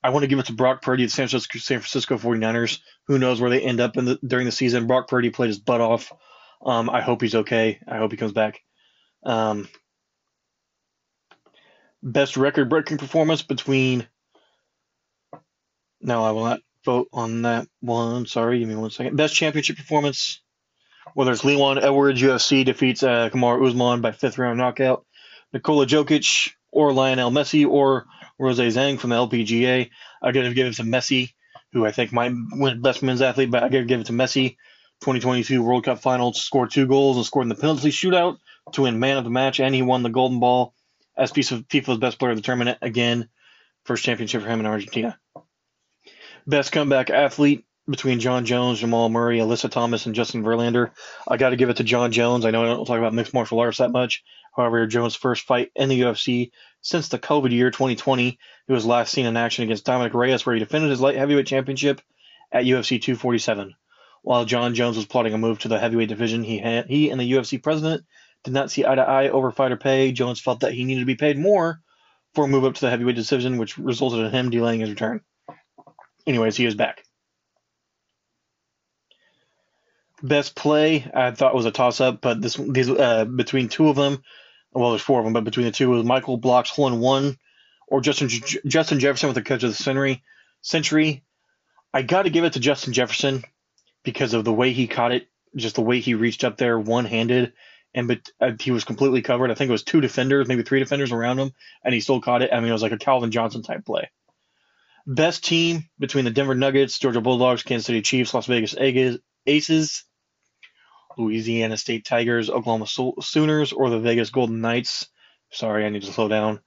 I 0.05 0.11
want 0.11 0.25
to 0.25 0.27
give 0.27 0.39
it 0.39 0.47
to 0.47 0.53
Brock 0.53 0.83
Purdy, 0.83 1.05
the 1.05 1.11
San 1.11 1.29
Francisco, 1.29 1.59
San 1.59 1.79
Francisco 1.79 2.19
49ers. 2.19 2.81
Who 3.07 3.19
knows 3.19 3.41
where 3.41 3.51
they 3.51 3.61
end 3.61 3.81
up 3.81 3.97
in 3.97 4.05
the, 4.05 4.19
during 4.27 4.47
the 4.47 4.53
season? 4.53 4.87
Brock 4.87 5.09
Purdy 5.09 5.31
played 5.31 5.49
his 5.49 5.61
butt 5.61 5.81
off. 5.81 6.13
Um, 6.65 6.91
I 6.91 7.01
hope 7.01 7.23
he's 7.23 7.35
okay. 7.35 7.81
I 7.87 7.99
hope 7.99 8.11
he 8.11 8.17
comes 8.17 8.33
back. 8.33 8.61
Um, 9.25 9.69
best 12.03 12.37
record 12.37 12.69
breaking 12.69 12.99
performance 12.99 13.43
between. 13.43 14.07
No, 16.01 16.25
I 16.25 16.33
will 16.33 16.45
not 16.45 16.61
vote 16.85 17.09
on 17.13 17.43
that 17.43 17.69
one. 17.81 18.27
Sorry, 18.27 18.59
give 18.59 18.69
me 18.69 18.75
one 18.75 18.91
second. 18.91 19.17
Best 19.17 19.35
championship 19.35 19.77
performance. 19.77 20.41
Whether 21.15 21.33
it's 21.33 21.45
Leon 21.45 21.79
Edwards, 21.79 22.21
UFC 22.21 22.65
defeats 22.65 23.03
uh, 23.03 23.29
Kamaru 23.31 23.69
Usman 23.69 24.01
by 24.01 24.13
fifth 24.13 24.39
round 24.39 24.59
knockout. 24.59 25.05
Nikola 25.53 25.87
Jokic 25.87 26.53
or 26.73 26.93
Lionel 26.93 27.31
Messi 27.31 27.69
or 27.69 28.07
Rose 28.39 28.59
Zhang 28.59 28.99
from 28.99 29.11
the 29.11 29.17
LPGA. 29.17 29.91
I 30.23 30.33
gotta 30.33 30.55
give 30.55 30.67
it 30.67 30.75
to 30.77 30.83
Messi, 30.83 31.35
who 31.73 31.87
I 31.87 31.93
think 31.93 32.13
might 32.13 32.33
win 32.53 32.83
best 32.83 33.03
men's 33.03 33.23
athlete, 33.23 33.51
but 33.51 33.63
I 33.63 33.69
gotta 33.69 33.85
give 33.85 34.01
it 34.01 34.07
to 34.07 34.13
Messi. 34.13 34.57
2022 35.03 35.63
World 35.63 35.85
Cup 35.85 35.99
Finals, 35.99 36.41
scored 36.41 36.71
two 36.71 36.87
goals 36.87 37.17
and 37.17 37.27
scored 37.27 37.45
in 37.45 37.49
the 37.49 37.57
penalty 37.57 37.91
shootout 37.91 38.39
to 38.73 38.83
win 38.83 39.01
man 39.01 39.19
of 39.19 39.25
the 39.25 39.31
match, 39.31 39.59
and 39.59 39.75
he 39.75 39.83
won 39.83 40.03
the 40.03 40.11
Golden 40.11 40.39
Ball 40.39 40.75
as 41.17 41.33
piece 41.33 41.51
of 41.51 41.67
FIFA's 41.69 41.99
best 41.99 42.19
player 42.19 42.31
of 42.31 42.37
the 42.37 42.43
tournament 42.43 42.79
again. 42.83 43.29
First 43.85 44.05
championship 44.05 44.43
for 44.43 44.49
him 44.49 44.61
in 44.61 44.67
Argentina. 44.67 45.19
Best 46.47 46.71
comeback 46.71 47.11
athlete 47.11 47.65
between 47.89 48.21
Jon 48.21 48.45
Jones, 48.45 48.79
Jamal 48.79 49.09
Murray, 49.09 49.39
Alyssa 49.39 49.71
Thomas, 49.71 50.07
and 50.07 50.15
Justin 50.15 50.45
Verlander. 50.45 50.93
I 51.27 51.37
got 51.37 51.51
to 51.51 51.57
give 51.57 51.69
it 51.69 51.79
to 51.79 51.85
Jon 51.85 52.13
Jones. 52.13 52.45
I 52.45 52.53
know 52.53 52.63
I 52.63 52.67
don't 52.67 52.85
talk 52.85 52.99
about 52.99 53.15
mixed 53.15 53.35
martial 53.35 53.59
arts 53.59 53.79
that 53.79 53.91
much, 53.91 54.23
However, 54.55 54.87
Jones' 54.87 55.15
first 55.15 55.47
fight 55.47 55.73
in 55.75 55.89
the 55.89 56.01
UFC 56.01 56.51
since 56.83 57.09
the 57.09 57.19
COVID 57.19 57.53
year 57.53 57.71
2020, 57.71 58.39
he 58.67 58.73
was 58.73 58.85
last 58.85 59.13
seen 59.13 59.27
in 59.27 59.37
action 59.37 59.65
against 59.65 59.85
Dominick 59.85 60.15
Reyes, 60.15 60.45
where 60.45 60.55
he 60.55 60.61
defended 60.61 60.91
his 60.91 61.01
light 61.01 61.17
heavyweight 61.17 61.47
championship 61.47 62.01
at 62.51 62.65
UFC 62.65 63.01
247. 63.01 63.75
While 64.23 64.45
Jon 64.45 64.75
Jones 64.75 64.97
was 64.97 65.07
plotting 65.07 65.35
a 65.35 65.39
move 65.39 65.61
to 65.61 65.69
the 65.69 65.79
heavyweight 65.79 66.09
division, 66.09 66.45
he 66.45 66.59
had, 66.59 66.87
he 66.87 67.11
and 67.11 67.21
the 67.21 67.33
UFC 67.33 67.63
president 67.63 68.05
did 68.45 68.55
not 68.55 68.71
see 68.71 68.85
eye 68.85 68.95
to 68.95 69.03
eye 69.03 69.29
over 69.29 69.51
fighter 69.51 69.77
pay. 69.77 70.13
Jones 70.13 70.41
felt 70.41 70.61
that 70.61 70.73
he 70.73 70.85
needed 70.85 71.01
to 71.01 71.07
be 71.07 71.17
paid 71.17 71.39
more 71.39 71.81
for 72.35 72.45
a 72.45 72.49
move 72.49 72.65
up 72.65 72.75
to 72.75 72.81
the 72.83 72.91
heavyweight 72.91 73.17
division, 73.17 73.59
which 73.59 73.79
resulted 73.79 74.21
in 74.21 74.31
him 74.31 74.51
delaying 74.51 74.81
his 74.81 74.91
return. 74.91 75.21
Anyways, 76.27 76.57
he 76.57 76.67
is 76.67 76.75
back. 76.75 77.05
Best 80.23 80.55
play, 80.55 81.11
I 81.13 81.33
thought 81.33 81.55
was 81.55 81.67
a 81.67 81.73
toss 81.73 82.01
up, 82.01 82.21
but 82.21 82.41
this 82.41 82.55
these 82.55 82.89
uh, 82.89 83.25
between 83.25 83.69
two 83.69 83.89
of 83.89 83.97
them, 83.97 84.23
well, 84.75 84.91
there's 84.91 85.03
four 85.03 85.19
of 85.19 85.25
them, 85.25 85.33
but 85.33 85.45
between 85.45 85.67
the 85.67 85.73
two 85.73 85.91
was 85.91 86.05
Michael 86.05 86.37
Block's 86.37 86.71
hole 86.71 86.89
in 86.89 87.01
one, 87.01 87.39
or 87.87 88.01
Justin 88.01 88.29
Justin 88.67 89.01
Jefferson 89.01 89.29
with 89.29 89.37
the 89.37 89.43
catch 89.43 89.63
of 89.63 89.71
the 89.71 89.83
century. 89.83 90.23
Century, 90.63 91.25
I 91.93 92.03
got 92.03 92.23
to 92.23 92.31
give 92.31 92.45
it 92.45 92.55
to 92.55 92.61
Justin 92.61 92.93
Jefferson 92.93 93.45
because 94.03 94.35
of 94.35 94.45
the 94.45 94.53
way 94.53 94.73
he 94.73 94.87
caught 94.87 95.13
it, 95.13 95.29
just 95.57 95.75
the 95.75 95.83
way 95.83 96.01
he 96.01 96.15
reached 96.15 96.45
up 96.45 96.57
there 96.57 96.79
one 96.79 97.05
handed, 97.05 97.53
and 97.95 98.09
but 98.09 98.31
uh, 98.41 98.53
he 98.59 98.71
was 98.71 98.85
completely 98.85 99.23
covered. 99.23 99.51
I 99.51 99.55
think 99.55 99.69
it 99.69 99.73
was 99.73 99.83
two 99.83 100.01
defenders, 100.01 100.49
maybe 100.49 100.63
three 100.63 100.81
defenders 100.81 101.13
around 101.13 101.39
him, 101.39 101.53
and 101.85 101.93
he 101.93 102.01
still 102.01 102.21
caught 102.21 102.43
it. 102.43 102.51
I 102.53 102.61
mean, 102.61 102.71
it 102.71 102.73
was 102.73 102.83
like 102.83 102.93
a 102.93 102.99
Calvin 102.99 103.31
Johnson 103.31 103.63
type 103.63 103.85
play. 103.85 104.11
Best 105.07 105.45
team 105.45 105.89
between 105.99 106.25
the 106.25 106.31
Denver 106.31 106.55
Nuggets, 106.55 106.99
Georgia 106.99 107.21
Bulldogs, 107.21 107.65
Kansas 107.65 107.87
City 107.87 108.03
Chiefs, 108.03 108.33
Las 108.33 108.47
Vegas 108.47 108.77
Aces, 109.47 110.05
Louisiana 111.19 111.77
State 111.77 112.05
Tigers, 112.05 112.51
Oklahoma 112.51 112.87
Sooners, 113.21 113.73
or 113.73 113.91
the 113.91 114.01
Vegas 114.01 114.31
Golden 114.31 114.61
Knights. 114.61 115.09
Sorry, 115.51 115.85
I 115.85 115.89
need 115.89 116.03
to 116.03 116.13
slow 116.13 116.29
down. 116.29 116.61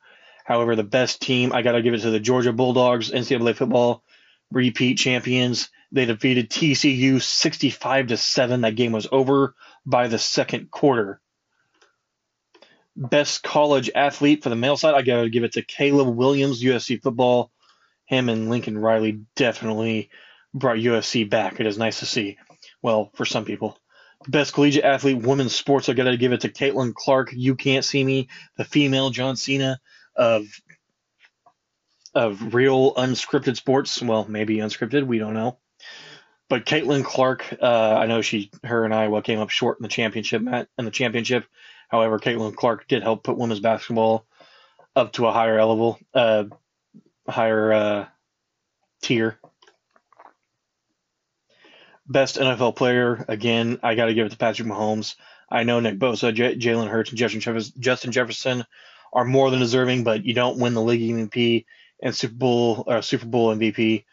However, 0.46 0.76
the 0.76 0.84
best 0.84 1.22
team, 1.22 1.54
I 1.54 1.62
got 1.64 1.74
to 1.74 1.82
give 1.82 1.94
it 1.94 2.02
to 2.02 2.12
the 2.12 2.20
Georgia 2.20 2.54
Bulldogs, 2.54 3.12
NCAA 3.12 3.56
football 3.56 4.04
repeat 4.52 4.98
champions. 4.98 5.70
They 5.92 6.06
defeated 6.06 6.50
TCU 6.50 7.22
65 7.22 8.08
to 8.08 8.18
7. 8.18 8.62
That 8.62 8.76
game 8.76 8.92
was 8.92 9.08
over 9.12 9.56
by 9.86 10.08
the 10.08 10.20
second 10.20 10.72
quarter. 10.72 11.22
Best 12.96 13.44
college 13.44 13.90
athlete 13.94 14.44
for 14.44 14.50
the 14.50 14.56
male 14.56 14.78
side, 14.78 14.96
I 14.96 15.02
got 15.02 15.22
to 15.22 15.30
give 15.30 15.44
it 15.44 15.54
to 15.54 15.62
Caleb 15.62 16.16
Williams, 16.16 16.64
USC 16.64 17.02
football. 17.02 17.52
Him 18.06 18.30
and 18.30 18.50
Lincoln 18.50 18.78
Riley 18.78 19.22
definitely 19.36 20.10
brought 20.54 20.78
USC 20.78 21.30
back. 21.30 21.60
It 21.60 21.66
is 21.66 21.78
nice 21.78 22.00
to 22.00 22.06
see. 22.06 22.38
Well, 22.82 23.12
for 23.16 23.26
some 23.26 23.46
people. 23.46 23.78
Best 24.28 24.54
collegiate 24.54 24.84
athlete, 24.84 25.22
women's 25.22 25.54
sports. 25.56 25.88
I 25.88 25.94
got 25.94 26.06
to 26.06 26.18
give 26.18 26.34
it 26.34 26.42
to 26.42 26.50
Caitlin 26.50 26.94
Clark. 26.94 27.32
You 27.34 27.56
can't 27.56 27.86
see 27.86 28.04
me, 28.04 28.28
the 28.58 28.66
female 28.66 29.10
John 29.10 29.36
Cena 29.36 29.80
of 30.16 30.46
of 32.14 32.54
real 32.54 32.96
unscripted 32.96 33.58
sports. 33.58 34.02
Well, 34.02 34.26
maybe 34.28 34.58
unscripted. 34.58 35.06
We 35.06 35.20
don't 35.20 35.34
know. 35.34 35.58
But 36.48 36.66
Caitlin 36.66 37.04
Clark, 37.04 37.58
uh, 37.62 37.96
I 38.00 38.06
know 38.06 38.22
she, 38.22 38.52
her 38.64 38.86
and 38.86 38.94
Iowa 38.94 39.22
came 39.22 39.40
up 39.40 39.50
short 39.50 39.80
in 39.80 39.84
the 39.84 39.90
championship 39.90 40.42
in 40.42 40.86
the 40.86 40.92
championship. 40.92 41.46
However, 41.90 42.20
Caitlin 42.20 42.56
Clark 42.56 42.88
did 42.88 43.04
help 43.04 43.24
put 43.24 43.38
women's 43.38 43.60
basketball 43.60 44.26
up 44.96 45.14
to 45.14 45.28
a 45.28 45.32
higher 45.32 45.64
level, 45.64 46.00
uh, 46.14 46.46
higher 47.28 47.74
uh, 47.74 48.06
tier 49.02 49.40
Best 52.08 52.38
NFL 52.38 52.76
player, 52.76 53.26
again, 53.28 53.80
I 53.82 53.96
got 53.96 54.06
to 54.06 54.14
give 54.14 54.28
it 54.28 54.30
to 54.30 54.38
Patrick 54.38 54.68
Mahomes. 54.68 55.16
I 55.50 55.64
know 55.64 55.80
Nick 55.80 56.00
Bosa, 56.00 56.34
J- 56.34 56.56
Jalen 56.56 56.90
Hurts, 56.90 57.10
and 57.10 57.18
Justin, 57.18 57.42
Justin 57.80 58.12
Jefferson 58.12 58.66
are 59.14 59.26
more 59.26 59.50
than 59.50 59.60
deserving, 59.60 60.04
but 60.04 60.26
you 60.26 60.34
don't 60.34 60.60
win 60.60 60.74
the 60.74 60.82
league 60.82 61.02
MVP 61.02 61.66
and 62.02 62.14
Super 62.14 62.36
Bowl 62.36 62.84
or 62.86 63.02
Super 63.02 63.26
Bowl 63.26 63.56
MVP 63.56 64.04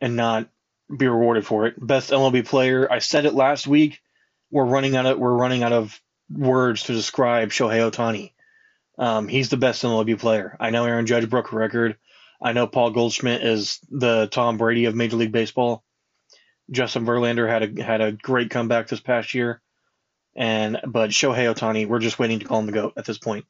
and 0.00 0.16
not 0.16 0.48
be 0.94 1.06
rewarded 1.06 1.46
for 1.46 1.66
it. 1.66 1.74
Best 1.78 2.10
MLB 2.10 2.46
player, 2.46 2.90
I 2.90 2.98
said 2.98 3.24
it 3.24 3.34
last 3.34 3.66
week. 3.66 4.00
We're 4.50 4.64
running 4.64 4.96
out 4.96 5.06
of 5.06 5.18
we're 5.18 5.32
running 5.32 5.62
out 5.62 5.72
of 5.72 5.98
words 6.30 6.84
to 6.84 6.92
describe 6.92 7.50
Shohei 7.50 7.90
Ohtani. 7.90 8.32
Um, 8.98 9.28
he's 9.28 9.48
the 9.48 9.56
best 9.56 9.82
MLB 9.82 10.18
player. 10.18 10.56
I 10.60 10.70
know 10.70 10.84
Aaron 10.84 11.06
Judge 11.06 11.30
broke 11.30 11.52
a 11.52 11.56
record. 11.56 11.96
I 12.42 12.52
know 12.52 12.66
Paul 12.66 12.90
Goldschmidt 12.90 13.42
is 13.42 13.78
the 13.88 14.28
Tom 14.30 14.58
Brady 14.58 14.84
of 14.86 14.94
Major 14.94 15.16
League 15.16 15.32
Baseball. 15.32 15.84
Justin 16.72 17.06
Verlander 17.06 17.48
had 17.48 17.78
a 17.78 17.82
had 17.84 18.00
a 18.00 18.12
great 18.12 18.50
comeback 18.50 18.88
this 18.88 19.00
past 19.00 19.34
year, 19.34 19.60
and 20.34 20.80
but 20.86 21.10
Shohei 21.10 21.54
Ohtani, 21.54 21.86
we're 21.86 22.00
just 22.00 22.18
waiting 22.18 22.40
to 22.40 22.46
call 22.46 22.58
him 22.58 22.66
the 22.66 22.72
goat 22.72 22.94
at 22.96 23.04
this 23.04 23.18
point. 23.18 23.44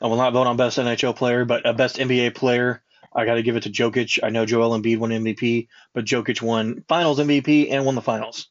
I 0.00 0.06
will 0.06 0.16
not 0.16 0.32
vote 0.32 0.46
on 0.46 0.56
best 0.56 0.78
NHL 0.78 1.16
player, 1.16 1.44
but 1.44 1.66
a 1.66 1.74
best 1.74 1.96
NBA 1.96 2.34
player. 2.34 2.82
I 3.12 3.24
got 3.24 3.34
to 3.34 3.42
give 3.42 3.56
it 3.56 3.64
to 3.64 3.70
Jokic. 3.70 4.18
I 4.22 4.28
know 4.30 4.46
Joel 4.46 4.78
Embiid 4.78 4.98
won 4.98 5.10
MVP, 5.10 5.68
but 5.94 6.04
Jokic 6.04 6.42
won 6.42 6.84
Finals 6.86 7.18
MVP 7.18 7.70
and 7.70 7.84
won 7.84 7.94
the 7.94 8.02
Finals. 8.02 8.48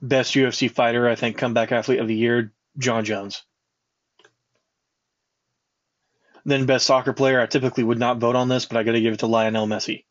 Best 0.00 0.34
UFC 0.34 0.70
fighter, 0.70 1.08
I 1.08 1.14
think, 1.14 1.36
comeback 1.36 1.70
athlete 1.70 2.00
of 2.00 2.08
the 2.08 2.16
year, 2.16 2.52
Jon 2.78 3.04
Jones. 3.04 3.44
Then 6.44 6.66
best 6.66 6.86
soccer 6.86 7.12
player, 7.12 7.40
I 7.40 7.46
typically 7.46 7.84
would 7.84 7.98
not 7.98 8.18
vote 8.18 8.36
on 8.36 8.48
this, 8.48 8.66
but 8.66 8.76
I 8.76 8.82
got 8.82 8.92
to 8.92 9.00
give 9.00 9.14
it 9.14 9.20
to 9.20 9.26
Lionel 9.26 9.66
Messi. 9.66 10.04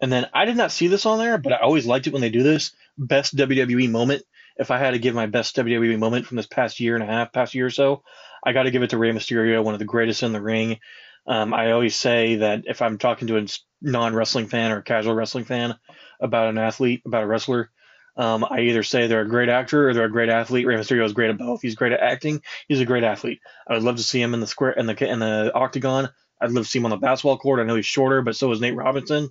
And 0.00 0.12
then 0.12 0.26
I 0.34 0.44
did 0.44 0.56
not 0.56 0.72
see 0.72 0.88
this 0.88 1.06
on 1.06 1.18
there, 1.18 1.38
but 1.38 1.52
I 1.52 1.56
always 1.58 1.86
liked 1.86 2.06
it 2.06 2.12
when 2.12 2.22
they 2.22 2.30
do 2.30 2.42
this. 2.42 2.72
Best 2.98 3.36
WWE 3.36 3.90
moment. 3.90 4.22
If 4.56 4.70
I 4.70 4.78
had 4.78 4.92
to 4.92 4.98
give 4.98 5.14
my 5.14 5.26
best 5.26 5.56
WWE 5.56 5.98
moment 5.98 6.26
from 6.26 6.36
this 6.36 6.46
past 6.46 6.80
year 6.80 6.94
and 6.94 7.04
a 7.04 7.06
half, 7.06 7.32
past 7.32 7.54
year 7.54 7.66
or 7.66 7.70
so, 7.70 8.02
I 8.44 8.52
got 8.52 8.64
to 8.64 8.70
give 8.70 8.82
it 8.82 8.90
to 8.90 8.98
Rey 8.98 9.12
Mysterio, 9.12 9.62
one 9.62 9.74
of 9.74 9.78
the 9.80 9.86
greatest 9.86 10.22
in 10.22 10.32
the 10.32 10.40
ring. 10.40 10.78
Um, 11.26 11.52
I 11.52 11.72
always 11.72 11.96
say 11.96 12.36
that 12.36 12.64
if 12.66 12.82
I'm 12.82 12.98
talking 12.98 13.28
to 13.28 13.38
a 13.38 13.46
non 13.82 14.14
wrestling 14.14 14.46
fan 14.46 14.72
or 14.72 14.78
a 14.78 14.82
casual 14.82 15.14
wrestling 15.14 15.44
fan 15.44 15.74
about 16.20 16.48
an 16.48 16.58
athlete, 16.58 17.02
about 17.04 17.24
a 17.24 17.26
wrestler, 17.26 17.70
um, 18.16 18.46
I 18.48 18.60
either 18.60 18.82
say 18.82 19.06
they're 19.06 19.20
a 19.20 19.28
great 19.28 19.48
actor 19.48 19.88
or 19.88 19.94
they're 19.94 20.04
a 20.04 20.10
great 20.10 20.30
athlete. 20.30 20.66
Rey 20.66 20.76
Mysterio 20.76 21.04
is 21.04 21.12
great 21.12 21.30
at 21.30 21.38
both. 21.38 21.60
He's 21.60 21.74
great 21.74 21.92
at 21.92 22.00
acting. 22.00 22.40
He's 22.66 22.80
a 22.80 22.86
great 22.86 23.04
athlete. 23.04 23.40
I 23.68 23.74
would 23.74 23.82
love 23.82 23.96
to 23.96 24.02
see 24.02 24.20
him 24.22 24.32
in 24.32 24.40
the 24.40 24.46
square 24.46 24.72
in 24.72 24.86
the 24.86 25.08
in 25.08 25.18
the 25.18 25.52
octagon. 25.54 26.08
I'd 26.40 26.50
love 26.50 26.64
to 26.64 26.70
see 26.70 26.78
him 26.78 26.86
on 26.86 26.90
the 26.90 26.96
basketball 26.96 27.38
court. 27.38 27.60
I 27.60 27.64
know 27.64 27.76
he's 27.76 27.86
shorter, 27.86 28.22
but 28.22 28.36
so 28.36 28.50
is 28.52 28.60
Nate 28.60 28.76
Robinson. 28.76 29.28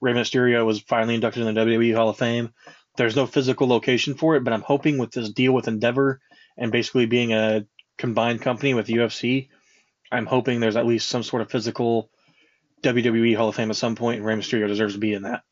Rey 0.00 0.12
Mysterio 0.12 0.64
was 0.66 0.80
finally 0.80 1.14
inducted 1.14 1.46
in 1.46 1.54
the 1.54 1.60
WWE 1.60 1.94
Hall 1.94 2.08
of 2.08 2.18
Fame. 2.18 2.52
There's 2.96 3.16
no 3.16 3.26
physical 3.26 3.66
location 3.66 4.14
for 4.14 4.36
it, 4.36 4.44
but 4.44 4.52
I'm 4.52 4.62
hoping 4.62 4.98
with 4.98 5.10
this 5.12 5.30
deal 5.30 5.52
with 5.52 5.68
Endeavor 5.68 6.20
and 6.56 6.70
basically 6.70 7.06
being 7.06 7.32
a 7.32 7.66
combined 7.98 8.42
company 8.42 8.74
with 8.74 8.86
UFC, 8.86 9.48
I'm 10.10 10.26
hoping 10.26 10.60
there's 10.60 10.76
at 10.76 10.86
least 10.86 11.08
some 11.08 11.22
sort 11.22 11.42
of 11.42 11.50
physical 11.50 12.10
WWE 12.82 13.36
Hall 13.36 13.48
of 13.48 13.56
Fame 13.56 13.70
at 13.70 13.76
some 13.76 13.96
point, 13.96 14.18
and 14.18 14.26
Rey 14.26 14.34
Mysterio 14.34 14.68
deserves 14.68 14.94
to 14.94 15.00
be 15.00 15.14
in 15.14 15.22
that. 15.22 15.42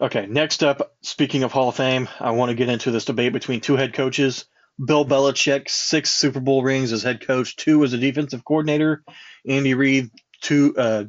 Okay, 0.00 0.26
next 0.26 0.62
up, 0.62 0.94
speaking 1.00 1.42
of 1.42 1.52
Hall 1.52 1.70
of 1.70 1.76
Fame, 1.76 2.08
I 2.20 2.32
want 2.32 2.50
to 2.50 2.54
get 2.54 2.68
into 2.68 2.90
this 2.90 3.06
debate 3.06 3.32
between 3.32 3.60
two 3.60 3.76
head 3.76 3.94
coaches. 3.94 4.44
Bill 4.84 5.06
Belichick, 5.06 5.70
six 5.70 6.10
Super 6.10 6.40
Bowl 6.40 6.62
rings 6.62 6.92
as 6.92 7.02
head 7.02 7.26
coach, 7.26 7.56
two 7.56 7.82
as 7.82 7.94
a 7.94 7.98
defensive 7.98 8.44
coordinator. 8.44 9.02
Andy 9.48 9.72
Reid, 9.72 10.10
two, 10.42 10.74
uh, 10.76 11.04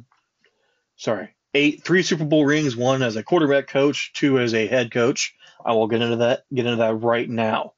sorry, 0.96 1.34
eight, 1.52 1.84
three 1.84 2.02
Super 2.02 2.24
Bowl 2.24 2.46
rings, 2.46 2.76
one 2.76 3.02
as 3.02 3.16
a 3.16 3.22
quarterback 3.22 3.66
coach, 3.66 4.12
two 4.14 4.38
as 4.38 4.54
a 4.54 4.66
head 4.66 4.90
coach. 4.90 5.34
I 5.64 5.72
will 5.72 5.86
get 5.86 6.00
into 6.00 6.16
that, 6.16 6.44
get 6.52 6.64
into 6.64 6.78
that 6.78 6.94
right 6.94 7.28
now. 7.28 7.74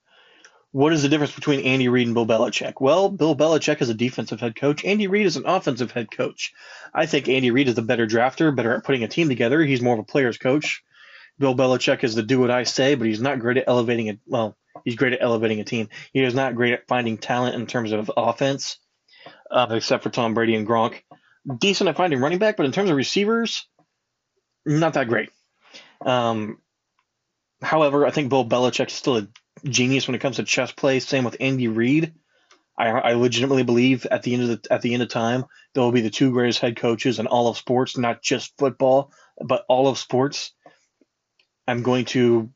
What 0.73 0.93
is 0.93 1.03
the 1.03 1.09
difference 1.09 1.35
between 1.35 1.61
Andy 1.61 1.89
Reid 1.89 2.07
and 2.07 2.15
Bill 2.15 2.27
Belichick? 2.27 2.75
Well, 2.81 3.09
Bill 3.09 3.35
Belichick 3.35 3.83
is 3.83 3.89
a 3.89 3.95
defensive 3.95 4.39
head 4.39 4.55
coach. 4.55 4.85
Andy 4.85 5.09
Reid 5.09 5.27
is 5.27 5.37
an 5.37 5.47
offensive 5.47 5.91
head 5.91 6.11
coach. 6.11 6.53
I 6.95 7.07
think 7.07 7.29
Andy 7.29 7.51
Reid 7.51 7.69
is 7.69 7.79
a 7.79 7.83
better 7.83 8.07
drafter, 8.07 8.55
better 8.55 8.77
at 8.77 8.85
putting 8.85 9.03
a 9.03 9.09
team 9.09 9.29
together. 9.29 9.65
He's 9.65 9.83
more 9.83 9.95
of 9.95 10.01
a 10.01 10.05
player's 10.05 10.39
coach. 10.39 10.85
Bill 11.41 11.57
Belichick 11.57 12.05
is 12.05 12.15
the 12.15 12.23
do 12.23 12.39
what 12.39 12.53
I 12.53 12.63
say, 12.63 12.95
but 12.95 13.09
he's 13.09 13.21
not 13.21 13.41
great 13.41 13.57
at 13.57 13.65
elevating 13.67 14.07
it. 14.07 14.21
Well, 14.27 14.57
he's 14.85 14.95
great 14.95 15.15
at 15.15 15.23
elevating 15.23 15.59
a 15.59 15.65
team. 15.65 15.89
He 16.13 16.23
is 16.23 16.35
not 16.35 16.55
great 16.55 16.75
at 16.75 16.87
finding 16.87 17.19
talent 17.19 17.57
in 17.57 17.67
terms 17.67 17.91
of 17.91 18.11
offense, 18.17 18.79
uh, 19.51 19.67
except 19.71 20.05
for 20.05 20.11
Tom 20.11 20.35
Brady 20.35 20.55
and 20.55 20.69
Gronk. 20.69 21.03
Decent 21.59 21.89
at 21.89 21.97
finding 21.97 22.21
running 22.21 22.39
back, 22.39 22.57
but 22.57 22.67
in 22.67 22.73
terms 22.73 22.91
of 22.91 22.97
receivers, 22.97 23.67
not 24.65 24.95
that 24.95 25.09
great. 25.09 25.31
Um, 26.05 26.59
however, 27.63 28.07
I 28.07 28.11
think 28.11 28.29
Bill 28.29 28.45
Belichick 28.45 28.89
is 28.89 28.93
still 28.93 29.17
a 29.17 29.29
genius 29.65 30.07
when 30.07 30.15
it 30.15 30.21
comes 30.21 30.37
to 30.37 30.45
chess 30.45 30.73
play. 30.73 31.01
Same 31.01 31.25
with 31.25 31.37
Andy 31.41 31.69
Reid. 31.69 32.15
I, 32.79 32.89
I 32.89 33.13
legitimately 33.13 33.63
believe 33.63 34.07
at 34.07 34.23
the 34.23 34.33
end 34.33 34.43
of 34.45 34.49
the 34.49 34.73
at 34.73 34.81
the 34.81 34.95
end 34.95 35.03
of 35.03 35.11
time 35.11 35.45
there 35.75 35.83
will 35.83 35.93
be 35.93 36.01
the 36.01 36.11
two 36.11 36.33
greatest 36.33 36.61
head 36.61 36.77
coaches 36.77 37.19
in 37.19 37.27
all 37.27 37.49
of 37.49 37.59
sports, 37.59 37.99
not 37.99 38.23
just 38.23 38.57
football, 38.57 39.13
but 39.39 39.65
all 39.69 39.89
of 39.89 39.99
sports. 39.99 40.53
I'm 41.69 41.83
going 41.83 42.07
to 42.07 42.51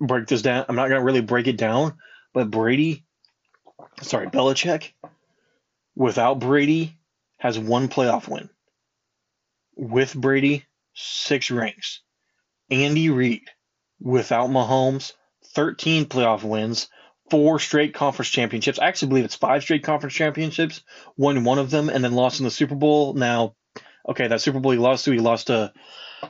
break 0.00 0.28
this 0.28 0.42
down. 0.42 0.66
I'm 0.68 0.76
not 0.76 0.88
going 0.88 1.00
to 1.00 1.04
really 1.04 1.20
break 1.20 1.46
it 1.48 1.58
down, 1.58 1.94
but 2.32 2.50
Brady, 2.50 3.04
sorry, 4.02 4.28
Belichick, 4.28 4.92
without 5.94 6.38
Brady, 6.38 6.96
has 7.38 7.58
one 7.58 7.88
playoff 7.88 8.28
win. 8.28 8.48
With 9.74 10.14
Brady, 10.14 10.64
six 10.94 11.50
rings. 11.50 12.00
Andy 12.70 13.10
Reid, 13.10 13.42
without 14.00 14.48
Mahomes, 14.48 15.12
13 15.56 16.04
playoff 16.04 16.44
wins, 16.44 16.88
four 17.30 17.58
straight 17.58 17.94
conference 17.94 18.28
championships. 18.28 18.78
I 18.78 18.86
actually 18.86 19.08
believe 19.08 19.24
it's 19.24 19.34
five 19.34 19.62
straight 19.62 19.82
conference 19.82 20.14
championships, 20.14 20.82
won 21.16 21.44
one 21.44 21.58
of 21.58 21.70
them, 21.70 21.88
and 21.88 22.04
then 22.04 22.12
lost 22.12 22.40
in 22.40 22.44
the 22.44 22.50
Super 22.50 22.74
Bowl. 22.74 23.14
Now, 23.14 23.56
okay, 24.06 24.28
that 24.28 24.42
Super 24.42 24.60
Bowl 24.60 24.72
he 24.72 24.78
lost 24.78 25.06
to, 25.06 25.12
he 25.12 25.18
lost 25.18 25.48
to 25.48 25.72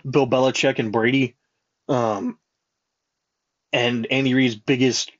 Bill 0.09 0.29
Belichick 0.29 0.79
and 0.79 0.93
Brady. 0.93 1.37
Um, 1.89 2.39
And 3.73 4.07
Andy 4.11 4.33
Reid's 4.33 4.55
biggest 4.55 5.11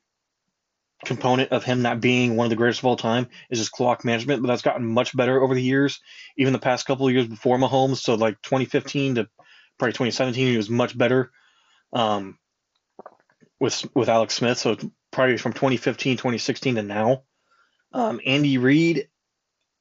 component 1.05 1.51
of 1.51 1.63
him 1.63 1.81
not 1.81 2.01
being 2.01 2.35
one 2.35 2.45
of 2.45 2.49
the 2.49 2.55
greatest 2.55 2.79
of 2.79 2.85
all 2.85 2.95
time 2.95 3.27
is 3.49 3.59
his 3.59 3.69
clock 3.69 4.03
management, 4.03 4.41
but 4.41 4.47
that's 4.47 4.63
gotten 4.63 4.85
much 4.85 5.15
better 5.15 5.43
over 5.43 5.53
the 5.53 5.61
years, 5.61 5.99
even 6.37 6.53
the 6.53 6.59
past 6.59 6.87
couple 6.87 7.07
of 7.07 7.13
years 7.13 7.27
before 7.27 7.57
Mahomes. 7.57 7.97
So 7.97 8.15
like 8.15 8.41
2015 8.41 9.15
to 9.15 9.29
probably 9.77 9.91
2017, 9.91 10.47
he 10.47 10.57
was 10.57 10.69
much 10.69 10.97
better 10.97 11.31
um, 11.93 12.39
with 13.59 13.85
with 13.95 14.09
Alex 14.09 14.35
Smith. 14.35 14.57
So 14.57 14.77
probably 15.11 15.37
from 15.37 15.53
2015, 15.53 16.17
2016 16.17 16.75
to 16.75 16.83
now. 16.83 17.23
Um, 17.93 18.19
Andy 18.25 18.57
Reid 18.57 19.07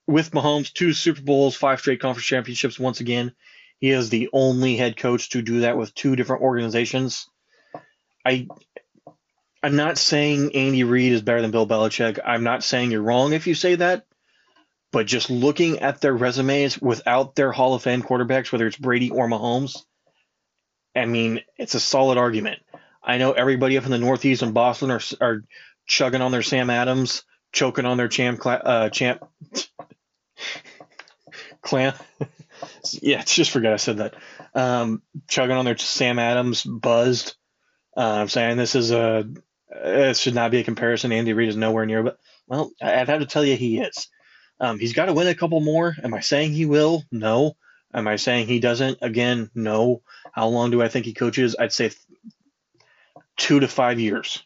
with 0.07 0.31
Mahomes, 0.31 0.73
two 0.73 0.93
Super 0.93 1.23
Bowls, 1.23 1.57
five 1.57 1.81
straight 1.81 2.01
conference 2.01 2.27
championships. 2.27 2.79
Once 2.79 3.01
again, 3.01 3.33
he 3.79 3.91
is 3.91 4.09
the 4.09 4.29
only 4.33 4.77
head 4.77 4.97
coach 4.97 5.31
to 5.31 5.43
do 5.43 5.61
that 5.61 5.77
with 5.77 5.95
two 5.95 6.17
different 6.17 6.43
organizations. 6.43 7.29
I 8.25 8.47
I'm 9.63 9.77
not 9.77 9.99
saying 9.99 10.55
Andy 10.55 10.85
Reid 10.85 11.13
is 11.13 11.23
better 11.23 11.43
than 11.43 11.51
Bill 11.51 11.67
Belichick. 11.67 12.21
I'm 12.25 12.45
not 12.45 12.63
saying 12.63 12.93
you're 12.93 13.03
wrong 13.03 13.33
if 13.33 13.47
you 13.47 13.55
say 13.55 13.75
that. 13.75 14.07
But 14.93 15.07
just 15.07 15.29
looking 15.29 15.81
at 15.81 16.01
their 16.01 16.15
resumes 16.15 16.81
without 16.81 17.35
their 17.35 17.53
Hall 17.53 17.75
of 17.75 17.83
Fame 17.83 18.03
quarterbacks, 18.03 18.53
whether 18.53 18.67
it's 18.67 18.77
Brady 18.77 19.11
or 19.11 19.29
Mahomes, 19.29 19.85
I 20.95 21.05
mean, 21.05 21.41
it's 21.59 21.75
a 21.75 21.81
solid 21.81 22.17
argument. 22.17 22.61
I 23.07 23.19
know 23.19 23.33
everybody 23.33 23.79
up 23.79 23.85
in 23.85 23.91
the 23.91 23.99
Northeast 23.99 24.43
and 24.43 24.53
Boston 24.53 24.91
are, 24.91 25.01
are 25.21 25.45
chugging 25.87 26.21
on 26.21 26.33
their 26.33 26.43
Sam 26.43 26.71
Adams, 26.71 27.23
choking 27.53 27.87
on 27.87 27.97
their 27.97 28.09
champ, 28.09 28.45
uh, 28.45 28.91
champ, 28.91 29.25
clan. 31.63 31.95
yeah, 33.01 33.23
just 33.23 33.53
forget 33.53 33.73
I 33.73 33.77
said 33.77 33.99
that. 33.99 34.15
Um, 34.55 35.03
chugging 35.29 35.57
on 35.57 35.65
their 35.65 35.79
Sam 35.79 36.19
Adams, 36.19 36.65
buzzed. 36.65 37.37
Uh, 37.97 38.19
I'm 38.21 38.29
saying 38.29 38.57
this 38.57 38.75
is 38.75 38.91
a 38.91 39.27
it 39.71 40.17
should 40.17 40.35
not 40.35 40.51
be 40.51 40.59
a 40.59 40.65
comparison. 40.65 41.13
Andy 41.13 41.33
Reid 41.33 41.49
is 41.49 41.57
nowhere 41.57 41.87
near, 41.87 42.03
but 42.03 42.19
well, 42.47 42.71
I'd 42.83 43.09
have 43.09 43.21
to 43.21 43.27
tell 43.27 43.45
you 43.45 43.57
he 43.57 43.79
is. 43.79 44.09
Um, 44.61 44.79
he's 44.79 44.95
got 44.95 45.07
to 45.07 45.13
win 45.13 45.27
a 45.29 45.35
couple 45.35 45.61
more. 45.61 45.95
Am 46.03 46.15
I 46.15 46.21
saying 46.21 46.53
he 46.53 46.67
will? 46.67 47.05
No. 47.13 47.57
Am 47.93 48.09
I 48.09 48.17
saying 48.17 48.47
he 48.47 48.61
doesn't? 48.61 48.99
Again, 49.03 49.51
no. 49.55 50.03
How 50.33 50.49
long 50.49 50.71
do 50.71 50.83
I 50.83 50.89
think 50.89 51.07
he 51.07 51.15
coaches? 51.15 51.57
I'd 51.59 51.73
say 51.73 51.91
two 53.37 53.61
to 53.61 53.69
five 53.69 54.01
years. 54.01 54.43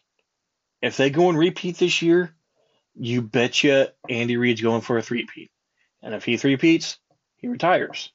If 0.81 0.97
they 0.97 1.09
go 1.09 1.29
and 1.29 1.37
repeat 1.37 1.77
this 1.77 2.01
year, 2.01 2.35
you 2.95 3.21
betcha 3.21 3.93
Andy 4.09 4.37
Reid's 4.37 4.61
going 4.61 4.81
for 4.81 4.97
a 4.97 5.01
three-peat. 5.01 5.51
And 6.01 6.13
if 6.13 6.25
he 6.25 6.37
three-peats, 6.37 6.97
he 7.37 7.47
retires. 7.47 8.11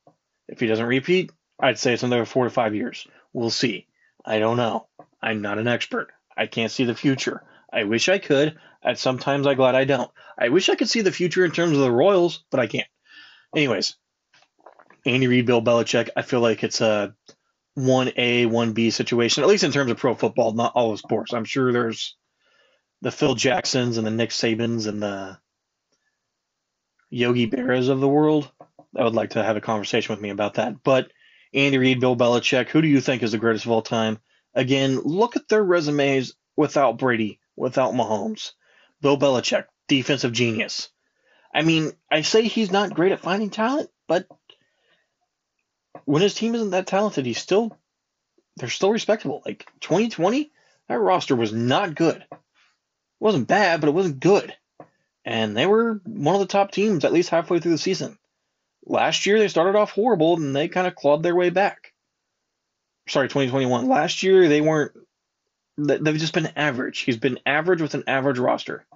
If 0.49 0.61
he 0.61 0.66
doesn't 0.66 0.87
repeat, 0.87 1.33
I'd 1.59 1.78
say 1.78 1.95
it's 1.95 2.02
another 2.02 2.25
four 2.25 2.45
to 2.45 2.50
five 2.50 2.75
years. 2.75 3.06
We'll 3.33 3.50
see. 3.50 3.87
I 4.25 4.38
don't 4.38 4.56
know. 4.56 4.88
I'm 5.23 5.42
not 5.42 5.59
an 5.59 5.68
expert. 5.68 6.09
I 6.37 6.47
can't 6.47 6.73
see 6.73 6.85
the 6.85 6.95
future. 6.95 7.42
I 7.73 7.85
wish 7.85 8.09
I 8.09 8.18
could. 8.18 8.59
And 8.83 8.99
sometimes 8.99 9.47
I'm 9.47 9.56
glad 9.56 9.75
I 9.75 9.85
don't. 9.85 10.11
I 10.38 10.50
wish 10.50 10.68
I 10.68 10.76
could 10.76 10.88
see 10.88 11.00
the 11.00 11.12
future 11.12 11.45
in 11.45 11.50
terms 11.50 11.73
of 11.73 11.83
the 11.83 11.90
Royals, 11.90 12.45
but 12.50 12.61
I 12.61 12.66
can't. 12.66 12.87
Anyways, 13.54 13.97
Andy 15.04 15.26
Reid, 15.28 15.47
Bill 15.47 15.62
Belichick, 15.62 16.11
I 16.16 16.23
feel 16.23 16.40
like 16.40 16.62
it's 16.62 16.80
a 16.80 17.14
1A, 17.78 18.47
1B 18.47 18.92
situation, 18.92 19.42
at 19.42 19.49
least 19.49 19.64
in 19.64 19.73
terms 19.73 19.90
of 19.90 19.99
pro 19.99 20.14
football, 20.14 20.52
not 20.52 20.73
all 20.75 20.92
of 20.92 20.99
sports. 20.99 21.33
I'm 21.33 21.45
sure 21.45 21.73
there's 21.73 22.16
the 23.02 23.11
Phil 23.11 23.35
Jacksons 23.35 23.99
and 23.99 24.06
the 24.06 24.11
Nick 24.11 24.30
Sabans 24.30 24.87
and 24.87 25.02
the 25.02 25.38
Yogi 27.11 27.49
Berras 27.49 27.88
of 27.88 28.00
the 28.00 28.09
world. 28.09 28.50
I 28.97 29.04
would 29.04 29.14
like 29.14 29.30
to 29.30 29.45
have 29.45 29.56
a 29.56 29.61
conversation 29.61 30.12
with 30.12 30.22
me 30.22 30.31
about 30.31 30.55
that. 30.55 30.83
But 30.83 31.11
Andy 31.53 31.79
Reid, 31.79 32.00
Bill 32.00 32.16
Belichick, 32.16 32.68
who 32.68 32.81
do 32.81 32.88
you 32.88 33.00
think 33.00 33.22
is 33.22 33.33
the 33.33 33.38
greatest 33.38 33.66
of 33.66 33.70
all 33.70 33.83
time? 33.83 34.18
Again, 34.55 35.00
look 35.00 35.37
at 35.37 35.48
their 35.48 35.62
resumes 35.62 36.35
without 36.57 36.98
Brady, 36.98 37.40
without 37.57 37.92
Mahomes. 37.92 38.53
Bill 39.03 39.18
Belichick, 39.18 39.66
defensive 39.87 40.33
genius. 40.33 40.88
I 41.55 41.62
mean, 41.62 41.92
I 42.11 42.22
say 42.22 42.42
he's 42.42 42.70
not 42.70 42.94
great 42.94 43.12
at 43.12 43.20
finding 43.20 43.50
talent, 43.50 43.90
but 44.09 44.27
when 46.07 46.23
his 46.23 46.35
team 46.35 46.55
isn't 46.55 46.71
that 46.71 46.87
talented, 46.87 47.27
he's 47.27 47.38
still 47.38 47.77
they're 48.57 48.71
still 48.71 48.90
respectable. 48.90 49.42
Like 49.45 49.66
2020, 49.81 50.51
that 50.88 50.99
roster 50.99 51.37
was 51.37 51.53
not 51.53 51.95
good. 51.95 52.25
It 52.31 52.38
wasn't 53.21 53.49
bad, 53.49 53.81
but 53.81 53.88
it 53.88 53.95
wasn't 53.95 54.21
good. 54.21 54.55
And 55.27 55.55
they 55.55 55.66
were 55.66 56.01
one 56.07 56.35
of 56.35 56.40
the 56.40 56.47
top 56.47 56.71
teams 56.71 57.05
at 57.05 57.12
least 57.12 57.29
halfway 57.29 57.61
through 57.61 57.73
the 57.73 57.79
season. 57.79 58.16
Last 58.87 59.27
year 59.27 59.38
they 59.38 59.49
started 59.49 59.77
off 59.77 59.90
horrible 59.90 60.37
and 60.37 60.57
they 60.57 60.69
kind 60.69 60.87
of 60.87 60.95
clawed 60.95 61.23
their 61.23 61.35
way 61.35 61.51
back 61.51 61.92
sorry, 63.09 63.29
2021. 63.29 63.88
Last 63.88 64.23
year 64.23 64.49
they 64.49 64.61
weren't. 64.61 64.92
They've 65.79 66.16
just 66.16 66.33
been 66.33 66.53
average. 66.57 67.01
He's 67.01 67.19
been 67.19 67.38
average 67.45 67.83
with 67.83 67.95
an 67.95 68.05
average 68.07 68.38
roster. 68.38 68.87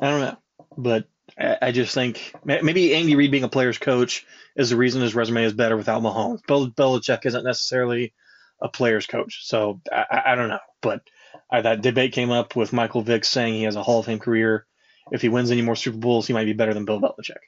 I 0.00 0.08
don't 0.08 0.20
know, 0.20 0.38
but 0.76 1.08
I, 1.40 1.72
just 1.72 1.94
think 1.94 2.34
maybe 2.44 2.94
Andy 2.94 3.16
Reid 3.16 3.30
being 3.30 3.44
a 3.44 3.48
player's 3.48 3.78
coach 3.78 4.26
is 4.56 4.70
the 4.70 4.76
reason 4.76 5.00
his 5.00 5.14
resume 5.14 5.44
is 5.44 5.54
better 5.54 5.76
without 5.76 6.02
Mahomes. 6.02 6.46
Bill 6.46 6.70
Belichick 6.70 7.24
isn't 7.24 7.44
necessarily 7.44 8.12
a 8.60 8.68
player's 8.68 9.06
coach, 9.06 9.46
so 9.46 9.80
I, 9.90 10.22
I 10.26 10.34
don't 10.34 10.48
know. 10.48 10.58
But 10.82 11.02
I, 11.50 11.62
that 11.62 11.80
debate 11.80 12.12
came 12.12 12.30
up 12.30 12.56
with 12.56 12.72
Michael 12.72 13.02
Vick 13.02 13.24
saying 13.24 13.54
he 13.54 13.62
has 13.62 13.76
a 13.76 13.82
Hall 13.82 14.00
of 14.00 14.06
Fame 14.06 14.18
career. 14.18 14.66
If 15.10 15.22
he 15.22 15.30
wins 15.30 15.50
any 15.50 15.62
more 15.62 15.76
Super 15.76 15.98
Bowls, 15.98 16.26
he 16.26 16.34
might 16.34 16.44
be 16.44 16.52
better 16.52 16.74
than 16.74 16.84
Bill 16.84 17.00
Belichick. 17.00 17.38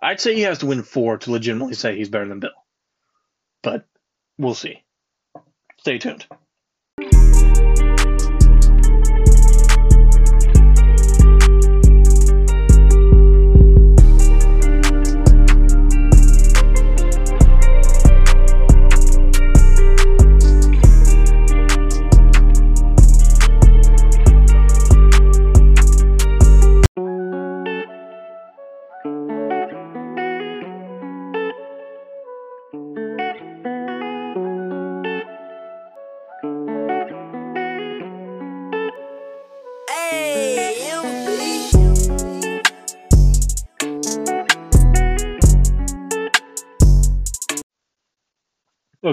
I'd 0.00 0.20
say 0.20 0.34
he 0.34 0.42
has 0.42 0.58
to 0.58 0.66
win 0.66 0.82
four 0.82 1.18
to 1.18 1.32
legitimately 1.32 1.74
say 1.74 1.96
he's 1.96 2.08
better 2.08 2.28
than 2.28 2.40
Bill 2.40 2.50
but 3.64 3.86
we'll 4.38 4.54
see. 4.54 4.84
Stay 5.78 5.98
tuned. 5.98 6.26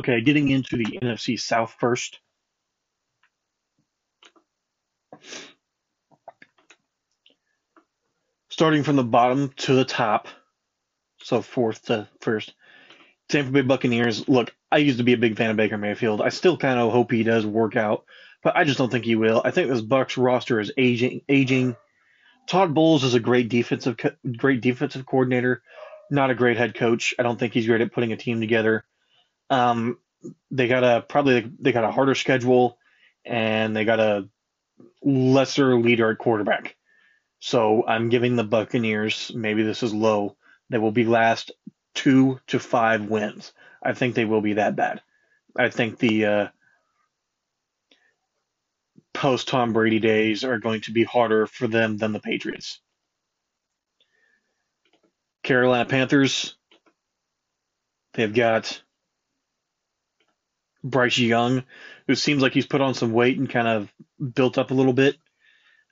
Okay, 0.01 0.19
getting 0.21 0.49
into 0.49 0.77
the 0.77 0.97
NFC 0.99 1.39
South 1.39 1.75
first. 1.79 2.19
Starting 8.49 8.81
from 8.81 8.95
the 8.95 9.03
bottom 9.03 9.49
to 9.57 9.75
the 9.75 9.85
top, 9.85 10.27
so 11.19 11.43
fourth 11.43 11.83
to 11.83 12.09
first. 12.19 12.55
Tampa 13.29 13.51
Bay 13.51 13.61
Buccaneers. 13.61 14.27
Look, 14.27 14.55
I 14.71 14.77
used 14.77 14.97
to 14.97 15.03
be 15.03 15.13
a 15.13 15.17
big 15.17 15.37
fan 15.37 15.51
of 15.51 15.57
Baker 15.57 15.77
Mayfield. 15.77 16.19
I 16.19 16.29
still 16.29 16.57
kind 16.57 16.79
of 16.79 16.91
hope 16.91 17.11
he 17.11 17.21
does 17.21 17.45
work 17.45 17.75
out, 17.75 18.05
but 18.41 18.55
I 18.55 18.63
just 18.63 18.79
don't 18.79 18.89
think 18.89 19.05
he 19.05 19.15
will. 19.15 19.43
I 19.45 19.51
think 19.51 19.69
this 19.69 19.83
Bucs 19.83 20.17
roster 20.17 20.59
is 20.59 20.71
aging. 20.79 21.21
Aging. 21.29 21.75
Todd 22.47 22.73
Bowles 22.73 23.03
is 23.03 23.13
a 23.13 23.19
great 23.19 23.49
defensive, 23.49 23.97
great 24.35 24.61
defensive 24.61 25.05
coordinator, 25.05 25.61
not 26.09 26.31
a 26.31 26.35
great 26.35 26.57
head 26.57 26.73
coach. 26.73 27.13
I 27.19 27.23
don't 27.23 27.37
think 27.37 27.53
he's 27.53 27.67
great 27.67 27.81
at 27.81 27.93
putting 27.93 28.13
a 28.13 28.17
team 28.17 28.41
together. 28.41 28.83
Um, 29.51 29.99
they 30.49 30.67
got 30.67 30.83
a 30.83 31.01
probably 31.01 31.51
they 31.59 31.71
got 31.71 31.83
a 31.83 31.91
harder 31.91 32.15
schedule, 32.15 32.77
and 33.25 33.75
they 33.75 33.85
got 33.85 33.99
a 33.99 34.29
lesser 35.03 35.75
leader 35.75 36.09
at 36.09 36.17
quarterback. 36.17 36.75
So 37.39 37.85
I'm 37.85 38.09
giving 38.09 38.35
the 38.35 38.43
Buccaneers. 38.43 39.31
Maybe 39.35 39.63
this 39.63 39.83
is 39.83 39.93
low. 39.93 40.37
They 40.69 40.77
will 40.77 40.91
be 40.91 41.05
last 41.05 41.51
two 41.93 42.39
to 42.47 42.59
five 42.59 43.05
wins. 43.05 43.51
I 43.83 43.93
think 43.93 44.15
they 44.15 44.25
will 44.25 44.41
be 44.41 44.53
that 44.53 44.75
bad. 44.75 45.01
I 45.57 45.69
think 45.69 45.97
the 45.99 46.25
uh, 46.25 46.47
post 49.13 49.47
Tom 49.47 49.73
Brady 49.73 49.99
days 49.99 50.43
are 50.43 50.59
going 50.59 50.81
to 50.81 50.91
be 50.91 51.03
harder 51.03 51.45
for 51.45 51.67
them 51.67 51.97
than 51.97 52.13
the 52.13 52.19
Patriots. 52.19 52.79
Carolina 55.43 55.85
Panthers. 55.85 56.55
They've 58.13 58.33
got 58.33 58.81
Bryce 60.83 61.17
Young, 61.17 61.63
who 62.07 62.15
seems 62.15 62.41
like 62.41 62.53
he's 62.53 62.65
put 62.65 62.81
on 62.81 62.93
some 62.93 63.13
weight 63.13 63.37
and 63.37 63.49
kind 63.49 63.67
of 63.67 63.91
built 64.33 64.57
up 64.57 64.71
a 64.71 64.73
little 64.73 64.93
bit. 64.93 65.15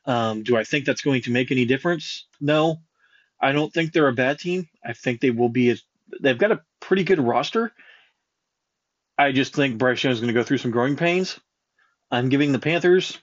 Um, 0.05 0.43
do 0.43 0.57
I 0.57 0.63
think 0.63 0.85
that's 0.85 1.01
going 1.01 1.21
to 1.23 1.31
make 1.31 1.51
any 1.51 1.65
difference? 1.65 2.25
No. 2.41 2.81
I 3.39 3.51
don't 3.51 3.71
think 3.73 3.93
they're 3.93 4.07
a 4.07 4.13
bad 4.13 4.39
team. 4.39 4.67
I 4.83 4.93
think 4.93 5.21
they 5.21 5.31
will 5.31 5.49
be. 5.49 5.71
A, 5.71 5.75
they've 6.21 6.37
got 6.37 6.51
a 6.51 6.61
pretty 6.79 7.03
good 7.03 7.19
roster. 7.19 7.71
I 9.17 9.31
just 9.31 9.55
think 9.55 9.77
Bryce 9.77 10.03
Young 10.03 10.13
is 10.13 10.19
going 10.19 10.33
to 10.33 10.39
go 10.39 10.43
through 10.43 10.57
some 10.57 10.71
growing 10.71 10.95
pains. 10.95 11.39
I'm 12.11 12.29
giving 12.29 12.51
the 12.51 12.59
Panthers 12.59 13.17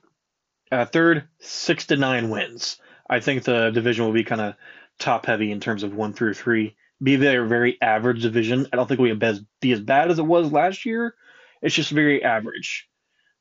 uh, 0.70 0.84
third, 0.84 1.24
six 1.40 1.86
to 1.86 1.96
nine 1.96 2.30
wins. 2.30 2.78
I 3.08 3.20
think 3.20 3.44
the 3.44 3.70
division 3.70 4.04
will 4.04 4.12
be 4.12 4.24
kind 4.24 4.40
of 4.40 4.54
top 4.98 5.26
heavy 5.26 5.52
in 5.52 5.60
terms 5.60 5.82
of 5.82 5.94
one 5.94 6.12
through 6.12 6.34
three. 6.34 6.76
Be 7.02 7.14
a 7.14 7.18
very, 7.18 7.48
very 7.48 7.78
average 7.80 8.22
division. 8.22 8.66
I 8.72 8.76
don't 8.76 8.86
think 8.86 9.00
it'll 9.00 9.40
be 9.60 9.72
as 9.72 9.80
bad 9.80 10.10
as 10.10 10.18
it 10.18 10.26
was 10.26 10.50
last 10.50 10.86
year. 10.86 11.14
It's 11.62 11.74
just 11.74 11.90
very 11.90 12.22
average. 12.22 12.88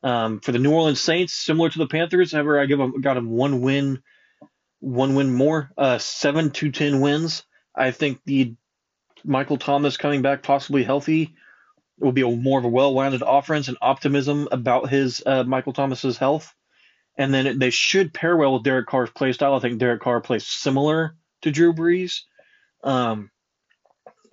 Um, 0.03 0.39
for 0.39 0.51
the 0.51 0.59
New 0.59 0.71
Orleans 0.71 1.01
Saints, 1.01 1.33
similar 1.33 1.69
to 1.69 1.77
the 1.79 1.87
Panthers, 1.87 2.31
however, 2.31 2.59
I 2.59 2.65
give 2.65 2.77
them 2.77 3.01
got 3.01 3.15
them 3.15 3.31
one 3.31 3.61
win, 3.61 4.03
one 4.79 5.15
win 5.15 5.33
more, 5.33 5.71
uh, 5.77 5.97
seven 5.97 6.51
to 6.51 6.71
ten 6.71 7.01
wins. 7.01 7.43
I 7.75 7.91
think 7.91 8.21
the 8.25 8.55
Michael 9.23 9.57
Thomas 9.57 9.97
coming 9.97 10.21
back 10.21 10.43
possibly 10.43 10.83
healthy 10.83 11.35
will 11.97 12.11
be 12.11 12.21
a 12.21 12.27
more 12.27 12.59
of 12.59 12.65
a 12.65 12.69
well-rounded 12.69 13.23
offense 13.25 13.67
and 13.67 13.77
optimism 13.81 14.47
about 14.51 14.89
his 14.89 15.23
uh, 15.25 15.43
Michael 15.43 15.73
Thomas's 15.73 16.17
health. 16.17 16.53
And 17.17 17.33
then 17.33 17.57
they 17.57 17.69
should 17.69 18.13
pair 18.13 18.35
well 18.35 18.53
with 18.53 18.63
Derek 18.63 18.87
Carr's 18.87 19.09
play 19.09 19.31
style. 19.31 19.55
I 19.55 19.59
think 19.59 19.79
Derek 19.79 20.01
Carr 20.01 20.19
plays 20.21 20.45
similar 20.45 21.15
to 21.41 21.51
Drew 21.51 21.73
Brees. 21.73 22.21
Um, 22.83 23.31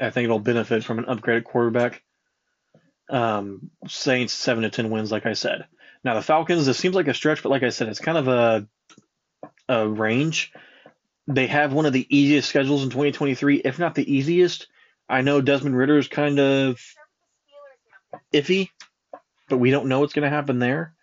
I 0.01 0.11
think 0.11 0.25
it'll 0.25 0.40
benefit 0.40 0.83
from 0.83 0.99
an 0.99 1.05
upgraded 1.05 1.45
quarterback. 1.45 2.03
Um, 3.12 3.70
Saints 3.87 4.33
seven 4.33 4.64
to 4.64 4.70
ten 4.70 4.90
wins, 4.90 5.12
like 5.12 5.27
I 5.27 5.35
said. 5.35 5.66
Now 6.03 6.14
the 6.14 6.22
Falcons, 6.22 6.66
this 6.66 6.79
seems 6.79 6.96
like 6.96 7.09
a 7.09 7.14
stretch, 7.14 7.42
but 7.42 7.51
like 7.51 7.62
I 7.62 7.68
said, 7.68 7.88
it's 7.88 8.01
kind 8.01 8.18
of 8.18 8.29
a 8.29 8.66
a 9.68 9.87
range. 9.87 10.53
They 11.29 11.46
have 11.46 11.72
one 11.72 11.87
of 11.87 11.92
the 11.92 12.07
easiest 12.09 12.48
schedules 12.48 12.83
in 12.83 12.90
2023, 12.90 13.59
if 13.59 13.79
not 13.79 13.94
the 13.94 14.12
easiest. 14.12 14.66
I 15.09 15.20
know 15.20 15.40
Desmond 15.40 15.77
Ridder 15.77 15.98
is 15.98 16.09
kind 16.09 16.40
of 16.40 16.81
iffy, 18.33 18.70
but 19.48 19.59
we 19.59 19.70
don't 19.70 19.87
know 19.87 20.01
what's 20.01 20.14
going 20.14 20.29
to 20.29 20.35
happen 20.35 20.59
there. 20.59 20.94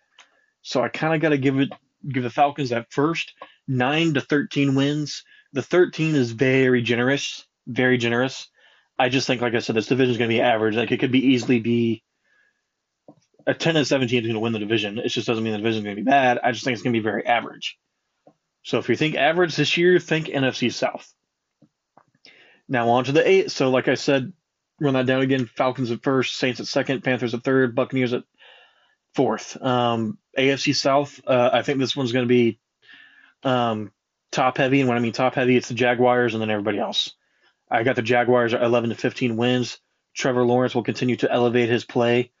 So 0.62 0.82
I 0.82 0.88
kind 0.88 1.14
of 1.14 1.20
got 1.20 1.30
to 1.30 1.38
give 1.38 1.58
it 1.58 1.70
give 2.06 2.22
the 2.22 2.30
Falcons 2.30 2.70
that 2.70 2.92
first 2.92 3.34
nine 3.66 4.14
to 4.14 4.20
13 4.20 4.74
wins. 4.74 5.24
The 5.52 5.62
13 5.62 6.14
is 6.14 6.32
very 6.32 6.82
generous, 6.82 7.46
very 7.66 7.98
generous. 7.98 8.48
I 9.00 9.08
just 9.08 9.26
think, 9.26 9.40
like 9.40 9.54
I 9.54 9.60
said, 9.60 9.76
this 9.76 9.86
division 9.86 10.10
is 10.10 10.18
going 10.18 10.28
to 10.28 10.36
be 10.36 10.42
average. 10.42 10.76
Like 10.76 10.92
it 10.92 11.00
could 11.00 11.10
be 11.10 11.28
easily 11.28 11.58
be 11.58 12.02
a 13.46 13.54
10 13.54 13.76
and 13.76 13.86
17 13.86 14.18
is 14.18 14.26
going 14.26 14.34
to 14.34 14.40
win 14.40 14.52
the 14.52 14.58
division. 14.58 14.98
It 14.98 15.08
just 15.08 15.26
doesn't 15.26 15.42
mean 15.42 15.54
the 15.54 15.58
division 15.58 15.78
is 15.78 15.84
going 15.84 15.96
to 15.96 16.02
be 16.02 16.10
bad. 16.10 16.38
I 16.44 16.52
just 16.52 16.64
think 16.64 16.74
it's 16.74 16.82
going 16.82 16.92
to 16.92 17.00
be 17.00 17.02
very 17.02 17.24
average. 17.24 17.78
So 18.62 18.78
if 18.78 18.90
you 18.90 18.96
think 18.96 19.14
average 19.14 19.56
this 19.56 19.78
year, 19.78 19.98
think 19.98 20.26
NFC 20.26 20.70
South. 20.70 21.10
Now 22.68 22.90
on 22.90 23.04
to 23.04 23.12
the 23.12 23.26
eight. 23.26 23.50
So 23.50 23.70
like 23.70 23.88
I 23.88 23.94
said, 23.94 24.34
run 24.82 24.92
that 24.92 25.06
down 25.06 25.22
again. 25.22 25.46
Falcons 25.46 25.90
at 25.90 26.02
first, 26.02 26.36
Saints 26.36 26.60
at 26.60 26.66
second, 26.66 27.02
Panthers 27.02 27.32
at 27.32 27.42
third, 27.42 27.74
Buccaneers 27.74 28.12
at 28.12 28.24
fourth. 29.14 29.60
Um, 29.62 30.18
AFC 30.38 30.74
South. 30.74 31.18
Uh, 31.26 31.48
I 31.50 31.62
think 31.62 31.78
this 31.78 31.96
one's 31.96 32.12
going 32.12 32.26
to 32.26 32.28
be 32.28 32.60
um, 33.44 33.92
top 34.30 34.58
heavy, 34.58 34.80
and 34.80 34.90
when 34.90 34.98
I 34.98 35.00
mean 35.00 35.12
top 35.12 35.36
heavy, 35.36 35.56
it's 35.56 35.68
the 35.68 35.74
Jaguars 35.74 36.34
and 36.34 36.42
then 36.42 36.50
everybody 36.50 36.78
else. 36.78 37.14
I 37.70 37.82
got 37.84 37.96
the 37.96 38.02
Jaguars 38.02 38.52
11 38.52 38.90
to 38.90 38.96
15 38.96 39.36
wins. 39.36 39.78
Trevor 40.14 40.44
Lawrence 40.44 40.74
will 40.74 40.82
continue 40.82 41.16
to 41.16 41.30
elevate 41.30 41.68
his 41.68 41.84
play. 41.84 42.32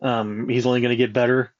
Um, 0.00 0.48
he's 0.48 0.66
only 0.66 0.80
going 0.80 0.90
to 0.90 0.96
get 0.96 1.12
better. 1.12 1.52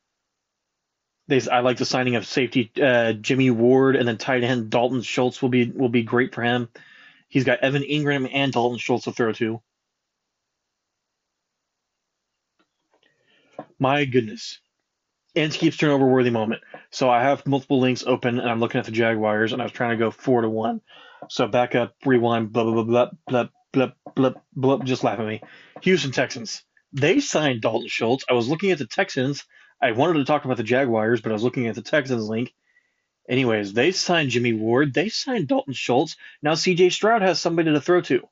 They, 1.29 1.41
I 1.51 1.61
like 1.61 1.79
the 1.79 1.85
signing 1.85 2.17
of 2.17 2.27
safety 2.27 2.71
uh, 2.81 3.13
Jimmy 3.13 3.51
Ward 3.51 3.97
and 3.97 4.07
then 4.07 4.19
tight 4.19 4.45
end 4.45 4.71
Dalton 4.71 5.03
Schultz 5.03 5.41
will 5.41 5.49
be 5.49 5.71
will 5.71 5.89
be 5.89 6.03
great 6.03 6.35
for 6.35 6.43
him. 6.43 6.69
He's 7.29 7.45
got 7.45 7.61
Evan 7.61 7.83
Engram 7.83 8.29
and 8.33 8.53
Dalton 8.53 8.79
Schultz 8.79 9.05
to 9.05 9.13
throw 9.13 9.33
to. 9.33 9.63
My 13.79 14.05
goodness. 14.05 14.61
Inskeep's 15.35 15.77
turnover 15.77 16.07
worthy 16.07 16.31
moment. 16.31 16.63
So 16.91 17.09
I 17.09 17.23
have 17.23 17.47
multiple 17.47 17.81
links 17.81 18.05
open 18.07 18.39
and 18.39 18.51
I'm 18.51 18.61
looking 18.61 18.79
at 18.79 18.85
the 18.85 18.93
Jaguars 18.93 19.53
and 19.53 19.63
I 19.63 19.65
was 19.65 19.73
trying 19.73 19.91
to 19.91 19.97
go 19.97 20.11
four 20.11 20.43
to 20.43 20.49
one. 20.49 20.81
So 21.29 21.47
back 21.47 21.75
up, 21.75 21.95
rewind, 22.05 22.53
blah 22.53 22.65
blah 22.65 22.83
blah 22.83 22.83
blah 22.83 23.11
blah 23.27 23.49
blah 23.73 23.93
blah 24.15 24.33
blah. 24.55 24.79
Just 24.85 25.05
laugh 25.05 25.19
at 25.19 25.27
me. 25.27 25.41
Houston 25.83 26.13
Texans. 26.13 26.63
They 26.93 27.21
signed 27.21 27.63
Dalton 27.63 27.89
Schultz. 27.89 28.25
I 28.29 28.35
was 28.35 28.49
looking 28.49 28.71
at 28.71 28.79
the 28.79 28.87
Texans. 28.87 29.45
I 29.81 29.93
wanted 29.93 30.19
to 30.19 30.25
talk 30.25 30.45
about 30.45 30.59
the 30.59 30.63
Jaguars, 30.63 31.21
but 31.21 31.31
I 31.31 31.33
was 31.33 31.43
looking 31.43 31.67
at 31.67 31.75
the 31.75 31.83
Texans 31.83 32.29
link. 32.29 32.53
Anyways, 33.29 33.73
they 33.73 33.93
signed 33.93 34.31
Jimmy 34.31 34.53
Ward. 34.53 34.93
They 34.93 35.09
signed 35.09 35.49
Dalton 35.49 35.75
Schultz. 35.75 36.17
Now 36.43 36.53
CJ 36.53 36.93
Stroud 36.93 37.23
has 37.23 37.41
somebody 37.41 37.73
to 37.73 37.81
throw 37.81 38.01
to. 38.03 38.29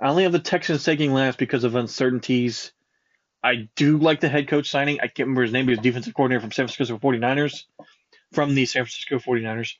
I 0.00 0.08
only 0.08 0.24
have 0.24 0.32
the 0.32 0.38
Texans 0.38 0.84
taking 0.84 1.12
last 1.12 1.38
because 1.38 1.64
of 1.64 1.74
uncertainties. 1.74 2.72
I 3.44 3.68
do 3.76 3.98
like 3.98 4.20
the 4.20 4.28
head 4.30 4.48
coach 4.48 4.70
signing. 4.70 5.00
I 5.00 5.06
can't 5.06 5.28
remember 5.28 5.42
his 5.42 5.52
name, 5.52 5.66
but 5.66 5.72
he's 5.72 5.80
defensive 5.80 6.14
coordinator 6.14 6.40
from 6.40 6.50
San 6.50 6.66
Francisco 6.66 6.96
49ers. 6.96 7.64
From 8.32 8.54
the 8.54 8.64
San 8.64 8.84
Francisco 8.84 9.18
49ers. 9.18 9.74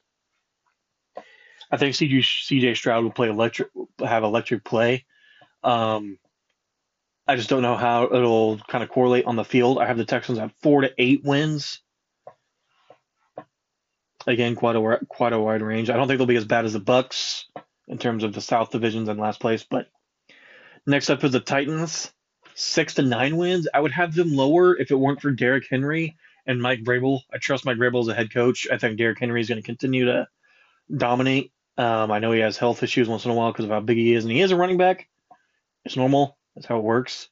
I 1.70 1.79
think 1.79 1.94
CJ, 1.94 2.20
CJ 2.20 2.77
Stroud 2.77 3.03
will 3.03 3.11
play 3.11 3.31
electric, 3.31 3.68
have 3.98 4.22
electric 4.22 4.64
play. 4.64 5.07
Um, 5.64 6.18
I 7.27 7.37
just 7.37 7.48
don't 7.48 7.62
know 7.62 7.74
how 7.74 8.05
it'll 8.05 8.59
kind 8.59 8.85
of 8.85 8.90
correlate 8.90 9.24
on 9.24 9.37
the 9.37 9.44
field. 9.44 9.79
I 9.79 9.87
have 9.87 9.96
the 9.96 10.05
Texans 10.05 10.38
at 10.38 10.53
four 10.61 10.83
to 10.83 10.92
eight 10.98 11.24
wins. 11.24 11.81
Again, 14.27 14.57
quite 14.57 14.77
a 14.77 15.00
quite 15.09 15.33
a 15.33 15.40
wide 15.40 15.62
range. 15.62 15.88
I 15.88 15.96
don't 15.96 16.07
think 16.07 16.18
they'll 16.18 16.27
be 16.27 16.37
as 16.37 16.44
bad 16.44 16.66
as 16.66 16.74
the 16.74 16.81
Bucs 16.81 17.44
in 17.88 17.96
terms 17.96 18.24
of 18.24 18.35
the 18.35 18.42
South 18.42 18.70
divisions 18.70 19.09
in 19.09 19.16
last 19.16 19.40
place. 19.40 19.64
But 19.68 19.88
next 20.87 21.09
up 21.09 21.24
is 21.24 21.33
the 21.33 21.40
Titans, 21.40 22.12
six 22.54 22.94
to 22.94 23.02
nine 23.02 23.36
wins. 23.36 23.68
I 23.72 23.80
would 23.80 23.92
have 23.92 24.14
them 24.14 24.34
lower 24.34 24.76
if 24.76 24.90
it 24.90 24.96
weren't 24.96 25.20
for 25.20 25.30
Derrick 25.30 25.66
Henry 25.68 26.16
and 26.46 26.60
Mike 26.60 26.84
Vrabel. 26.84 27.20
I 27.32 27.38
trust 27.38 27.64
Mike 27.64 27.78
Vrabel 27.78 28.02
as 28.02 28.08
a 28.08 28.14
head 28.14 28.32
coach. 28.32 28.66
I 28.70 28.78
think 28.78 28.98
Derrick 28.98 29.18
Henry 29.18 29.40
is 29.40 29.48
going 29.48 29.60
to 29.60 29.66
continue 29.66 30.06
to 30.06 30.28
dominate. 30.94 31.52
Um, 31.76 32.12
I 32.12 32.20
know 32.20 32.32
he 32.32 32.40
has 32.40 32.56
health 32.56 32.82
issues 32.82 33.08
once 33.08 33.24
in 33.24 33.30
a 33.30 33.34
while 33.34 33.50
because 33.50 33.64
of 33.64 33.70
how 33.70 33.80
big 33.80 33.96
he 33.96 34.14
is, 34.14 34.24
and 34.24 34.32
he 34.32 34.40
is 34.40 34.52
a 34.52 34.56
running 34.56 34.76
back. 34.76 35.08
It's 35.84 35.96
normal. 35.96 36.38
That's 36.54 36.66
how 36.66 36.78
it 36.78 36.84
works. 36.84 37.28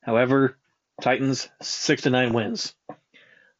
However, 0.00 0.56
Titans 1.00 1.48
six 1.60 2.02
to 2.02 2.10
nine 2.10 2.32
wins. 2.32 2.74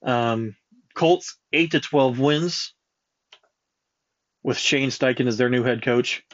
Um, 0.03 0.57
Colts 0.95 1.37
eight 1.53 1.73
to 1.73 1.81
twelve 1.81 2.19
wins 2.19 2.75
with 4.43 4.59
Shane 4.59 4.91
Steichen 4.91 5.27
as 5.27 5.37
their 5.37 5.51
new 5.51 5.63
head 5.63 5.83
coach, 5.83 6.25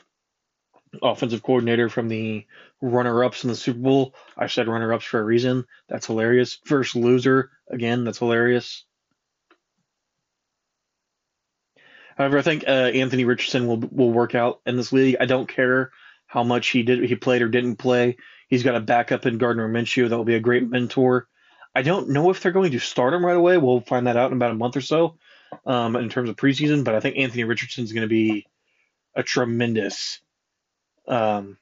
offensive 1.02 1.42
coordinator 1.42 1.88
from 1.88 2.08
the 2.08 2.46
runner-ups 2.80 3.44
in 3.44 3.50
the 3.50 3.56
Super 3.56 3.80
Bowl. 3.80 4.14
I 4.36 4.46
said 4.46 4.68
runner-ups 4.68 5.04
for 5.04 5.20
a 5.20 5.24
reason. 5.24 5.64
That's 5.88 6.06
hilarious. 6.06 6.58
First 6.64 6.96
loser 6.96 7.50
again. 7.68 8.04
That's 8.04 8.18
hilarious. 8.18 8.84
However, 12.16 12.38
I 12.38 12.42
think 12.42 12.64
uh, 12.66 12.70
Anthony 12.70 13.24
Richardson 13.24 13.68
will 13.68 13.78
will 13.78 14.10
work 14.10 14.34
out 14.34 14.60
in 14.66 14.76
this 14.76 14.92
league. 14.92 15.16
I 15.20 15.26
don't 15.26 15.48
care 15.48 15.92
how 16.26 16.42
much 16.42 16.68
he 16.68 16.82
did 16.82 17.04
he 17.04 17.14
played 17.14 17.42
or 17.42 17.48
didn't 17.48 17.76
play. 17.76 18.16
He's 18.48 18.64
got 18.64 18.74
a 18.74 18.80
backup 18.80 19.24
in 19.24 19.38
Gardner 19.38 19.68
Minshew 19.68 20.08
that 20.08 20.16
will 20.16 20.24
be 20.24 20.34
a 20.34 20.40
great 20.40 20.68
mentor. 20.68 21.28
I 21.74 21.82
don't 21.82 22.08
know 22.08 22.30
if 22.30 22.40
they're 22.40 22.50
going 22.50 22.72
to 22.72 22.80
start 22.80 23.14
him 23.14 23.24
right 23.24 23.36
away. 23.36 23.56
We'll 23.56 23.82
find 23.82 24.08
that 24.08 24.16
out 24.16 24.32
in 24.32 24.36
about 24.36 24.50
a 24.50 24.54
month 24.54 24.76
or 24.76 24.80
so 24.80 25.16
um, 25.64 25.94
in 25.94 26.08
terms 26.08 26.28
of 26.28 26.34
preseason. 26.34 26.82
But 26.82 26.96
I 26.96 27.00
think 27.00 27.18
Anthony 27.18 27.44
Richardson 27.44 27.84
is 27.84 27.92
going 27.92 28.02
to 28.02 28.08
be 28.08 28.46
a 29.14 29.22
tremendous 29.22 30.20
um, 31.06 31.56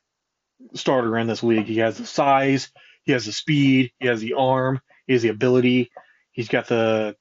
starter 0.75 1.17
in 1.19 1.27
this 1.27 1.43
league. 1.43 1.67
He 1.67 1.79
has 1.79 1.99
the 1.99 2.07
size, 2.07 2.71
he 3.05 3.13
has 3.13 3.27
the 3.27 3.33
speed, 3.33 3.93
he 3.99 4.09
has 4.09 4.21
the 4.21 4.35
arm, 4.35 4.81
he 5.07 5.13
has 5.13 5.23
the 5.23 5.29
ability, 5.29 5.91
he's 6.33 6.49
got 6.49 6.69
the 6.69 7.17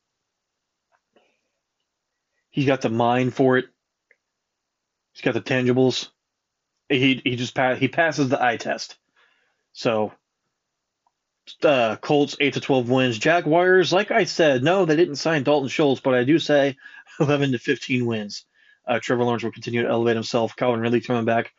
he's 2.49 2.65
got 2.65 2.81
the 2.81 2.89
mind 2.89 3.33
for 3.33 3.57
it. 3.57 3.65
He's 5.13 5.21
got 5.21 5.33
the 5.33 5.41
tangibles. 5.41 6.09
He 6.89 7.21
he 7.23 7.35
just 7.35 7.55
pass, 7.55 7.77
he 7.77 7.87
passes 7.87 8.29
the 8.29 8.43
eye 8.43 8.57
test. 8.57 8.97
So 9.73 10.13
uh, 11.63 11.95
Colts 11.97 12.35
eight 12.39 12.53
to 12.53 12.61
twelve 12.61 12.89
wins. 12.89 13.17
Jaguars, 13.17 13.93
like 13.93 14.11
I 14.11 14.23
said, 14.23 14.63
no, 14.63 14.85
they 14.85 14.95
didn't 14.95 15.15
sign 15.15 15.43
Dalton 15.43 15.69
Schultz, 15.69 16.01
but 16.01 16.13
I 16.13 16.23
do 16.23 16.39
say 16.39 16.77
eleven 17.19 17.51
to 17.51 17.59
fifteen 17.59 18.05
wins. 18.05 18.45
Uh, 18.87 18.99
Trevor 18.99 19.23
Lawrence 19.23 19.43
will 19.43 19.51
continue 19.51 19.81
to 19.81 19.89
elevate 19.89 20.15
himself. 20.15 20.55
Calvin 20.55 20.79
Ridley 20.79 21.01
coming 21.01 21.25
back 21.25 21.53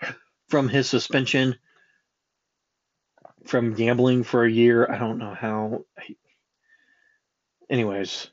from 0.48 0.68
his 0.68 0.88
suspension 0.88 1.56
from 3.46 3.74
gambling 3.74 4.24
for 4.24 4.44
a 4.44 4.50
year. 4.50 4.90
I 4.90 4.98
don't 4.98 5.18
know 5.18 5.34
how. 5.34 5.84
Anyways, 7.70 8.28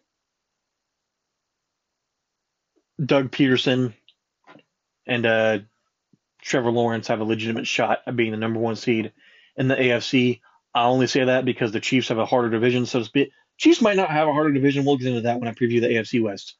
Doug 3.03 3.31
Pederson 3.31 3.93
and 5.07 5.25
uh, 5.25 5.59
Trevor 6.41 6.71
Lawrence 6.71 7.07
have 7.07 7.19
a 7.19 7.25
legitimate 7.25 7.67
shot 7.67 7.99
at 8.05 8.15
being 8.15 8.31
the 8.31 8.37
number 8.37 8.59
one 8.59 8.75
seed 8.75 9.11
in 9.55 9.67
the 9.67 9.75
AFC. 9.75 10.41
I 10.73 10.85
only 10.85 11.07
say 11.07 11.25
that 11.25 11.45
because 11.45 11.71
the 11.71 11.79
Chiefs 11.79 12.09
have 12.09 12.17
a 12.17 12.25
harder 12.25 12.49
division, 12.49 12.85
so 12.85 12.99
to 12.99 13.05
speak. 13.05 13.31
Chiefs 13.57 13.81
might 13.81 13.97
not 13.97 14.09
have 14.09 14.27
a 14.27 14.33
harder 14.33 14.51
division. 14.51 14.85
We'll 14.85 14.97
get 14.97 15.07
into 15.07 15.21
that 15.21 15.39
when 15.39 15.47
I 15.47 15.53
preview 15.53 15.81
the 15.81 15.87
AFC 15.87 16.21
West. 16.21 16.55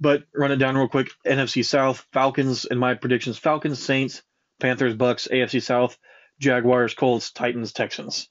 But 0.00 0.24
run 0.32 0.52
it 0.52 0.56
down 0.56 0.76
real 0.76 0.88
quick. 0.88 1.10
NFC 1.26 1.64
South, 1.64 2.06
Falcons, 2.12 2.64
in 2.64 2.78
my 2.78 2.94
predictions, 2.94 3.36
Falcons, 3.36 3.82
Saints, 3.82 4.22
Panthers, 4.60 4.94
Bucs, 4.94 5.28
AFC 5.28 5.60
South, 5.60 5.98
Jaguars, 6.38 6.94
Colts, 6.94 7.30
Titans, 7.30 7.72
Texans. 7.72 8.28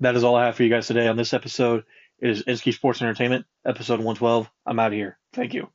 That 0.00 0.16
is 0.16 0.24
all 0.24 0.34
I 0.34 0.46
have 0.46 0.56
for 0.56 0.62
you 0.62 0.70
guys 0.70 0.86
today 0.86 1.06
on 1.06 1.16
this 1.16 1.34
episode. 1.34 1.84
It 2.18 2.30
is 2.30 2.42
Inskeep 2.42 2.74
Sports 2.74 3.02
Entertainment, 3.02 3.46
episode 3.66 3.98
112. 3.98 4.50
I'm 4.66 4.78
out 4.78 4.88
of 4.88 4.92
here. 4.94 5.18
Thank 5.32 5.54
you. 5.54 5.68